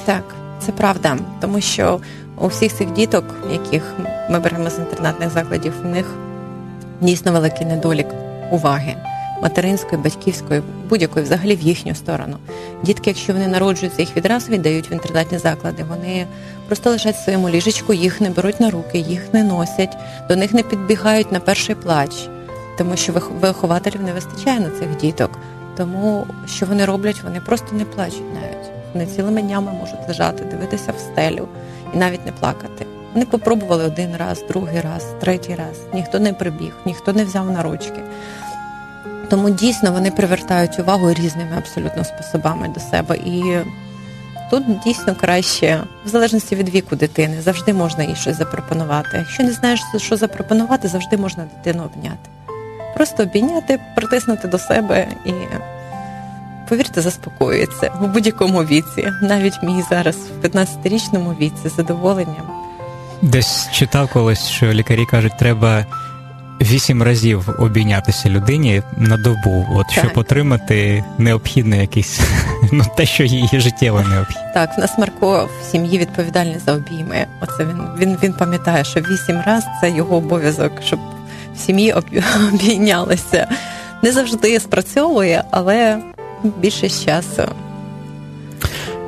Так, 0.04 0.24
це 0.66 0.72
правда, 0.72 1.16
тому 1.40 1.60
що 1.60 2.00
у 2.40 2.46
всіх 2.46 2.72
цих 2.72 2.92
діток, 2.92 3.24
яких 3.52 3.82
ми 4.30 4.38
беремо 4.38 4.70
з 4.70 4.78
інтернатних 4.78 5.30
закладів, 5.30 5.72
в 5.82 5.86
них 5.86 6.06
дійсно 7.00 7.32
великий 7.32 7.66
недолік 7.66 8.06
уваги 8.50 8.96
материнської, 9.44 10.02
батьківської, 10.02 10.62
будь-якої, 10.88 11.24
взагалі 11.24 11.56
в 11.56 11.60
їхню 11.60 11.94
сторону. 11.94 12.36
Дітки, 12.82 13.10
якщо 13.10 13.32
вони 13.32 13.48
народжуються, 13.48 14.02
їх 14.02 14.16
відразу 14.16 14.52
віддають 14.52 14.90
в 14.90 14.92
інтернатні 14.92 15.38
заклади. 15.38 15.84
Вони 15.88 16.26
просто 16.66 16.90
лежать 16.90 17.16
в 17.16 17.24
своєму 17.24 17.48
ліжечку, 17.48 17.92
їх 17.92 18.20
не 18.20 18.30
беруть 18.30 18.60
на 18.60 18.70
руки, 18.70 18.98
їх 18.98 19.34
не 19.34 19.44
носять, 19.44 19.96
до 20.28 20.36
них 20.36 20.54
не 20.54 20.62
підбігають 20.62 21.32
на 21.32 21.40
перший 21.40 21.74
плач, 21.74 22.28
тому 22.78 22.96
що 22.96 23.12
вихователів 23.40 24.02
не 24.02 24.12
вистачає 24.12 24.60
на 24.60 24.70
цих 24.70 24.96
діток. 24.96 25.30
Тому 25.76 26.26
що 26.46 26.66
вони 26.66 26.84
роблять, 26.84 27.22
вони 27.24 27.40
просто 27.40 27.66
не 27.72 27.84
плачуть 27.84 28.34
навіть. 28.34 28.70
Вони 28.92 29.06
цілими 29.06 29.42
днями 29.42 29.72
можуть 29.72 30.08
лежати, 30.08 30.44
дивитися 30.44 30.92
в 30.92 31.00
стелю 31.00 31.48
і 31.94 31.96
навіть 31.96 32.26
не 32.26 32.32
плакати. 32.32 32.86
Вони 33.14 33.26
попробували 33.26 33.84
один 33.84 34.16
раз, 34.16 34.44
другий 34.48 34.80
раз, 34.80 35.06
третій 35.20 35.54
раз. 35.54 35.80
Ніхто 35.92 36.18
не 36.18 36.32
прибіг, 36.32 36.72
ніхто 36.84 37.12
не 37.12 37.24
взяв 37.24 37.50
на 37.50 37.62
ручки. 37.62 38.02
Тому 39.30 39.50
дійсно 39.50 39.92
вони 39.92 40.10
привертають 40.10 40.78
увагу 40.78 41.12
різними 41.12 41.56
абсолютно 41.58 42.04
способами 42.04 42.68
до 42.68 42.80
себе. 42.80 43.16
І 43.16 43.58
тут 44.50 44.62
дійсно 44.84 45.14
краще, 45.14 45.80
в 46.06 46.08
залежності 46.08 46.54
від 46.54 46.68
віку 46.68 46.96
дитини, 46.96 47.42
завжди 47.42 47.72
можна 47.72 48.04
їй 48.04 48.16
щось 48.16 48.36
запропонувати. 48.36 49.08
Якщо 49.14 49.42
не 49.42 49.52
знаєш, 49.52 49.80
що 49.96 50.16
запропонувати, 50.16 50.88
завжди 50.88 51.16
можна 51.16 51.44
дитину 51.56 51.84
обняти. 51.84 52.30
Просто 52.94 53.22
обійняти, 53.22 53.80
притиснути 53.96 54.48
до 54.48 54.58
себе 54.58 55.06
і, 55.26 55.32
повірте, 56.68 57.00
заспокоюється 57.00 57.92
в 58.00 58.06
будь-якому 58.06 58.64
віці. 58.64 59.08
Навіть 59.22 59.62
мій 59.62 59.84
зараз 59.90 60.16
в 60.16 60.44
15-річному 60.44 61.38
віці 61.38 61.68
задоволенням. 61.76 62.50
Десь 63.22 63.68
читав 63.72 64.08
колись, 64.12 64.48
що 64.48 64.72
лікарі 64.72 65.06
кажуть, 65.06 65.38
треба 65.38 65.86
вісім 66.60 67.02
разів 67.02 67.48
обійнятися 67.58 68.28
людині 68.28 68.82
на 68.96 69.16
добу, 69.16 69.66
от 69.74 69.86
так. 69.86 69.98
щоб 69.98 70.10
отримати 70.14 71.04
необхідне 71.18 71.78
якийсь 71.80 72.20
ну 72.72 72.84
те, 72.96 73.06
що 73.06 73.24
їй 73.24 73.48
життєво 73.52 74.00
необхідне. 74.00 74.50
Так, 74.54 74.78
в 74.78 74.80
нас 74.80 74.98
Марко 74.98 75.48
в 75.60 75.70
сім'ї 75.70 75.98
відповідальний 75.98 76.58
за 76.66 76.72
обійми. 76.72 77.26
Оце 77.40 77.64
він 77.64 77.80
він 77.98 78.16
він 78.22 78.32
пам'ятає, 78.32 78.84
що 78.84 79.00
вісім 79.00 79.42
разів 79.46 79.68
це 79.80 79.90
його 79.90 80.16
обов'язок, 80.16 80.72
щоб 80.86 80.98
в 81.54 81.58
сім'ї 81.58 81.94
обійнялися. 82.52 83.48
Не 84.02 84.12
завжди 84.12 84.60
спрацьовує, 84.60 85.44
але 85.50 85.98
більше 86.44 86.88
часу. 86.88 87.42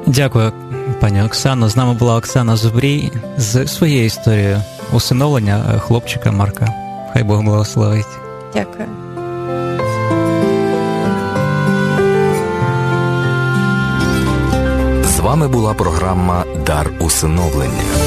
Дякую, 0.07 0.53
пані 1.01 1.23
Оксано. 1.23 1.69
З 1.69 1.77
нами 1.77 1.95
була 1.95 2.17
Оксана 2.17 2.57
Зубрій 2.57 3.13
з 3.37 3.67
своєю 3.67 4.05
історією 4.05 4.63
усиновлення 4.93 5.79
хлопчика 5.79 6.33
Марка. 6.33 6.86
Хай 7.16 7.24
Бог 7.24 7.42
благословить. 7.42 8.07
Дякую. 8.55 8.88
З 15.05 15.20
вами 15.20 15.48
була 15.48 15.74
програма 15.74 16.44
Дар 16.66 16.90
усиновлення. 17.00 18.06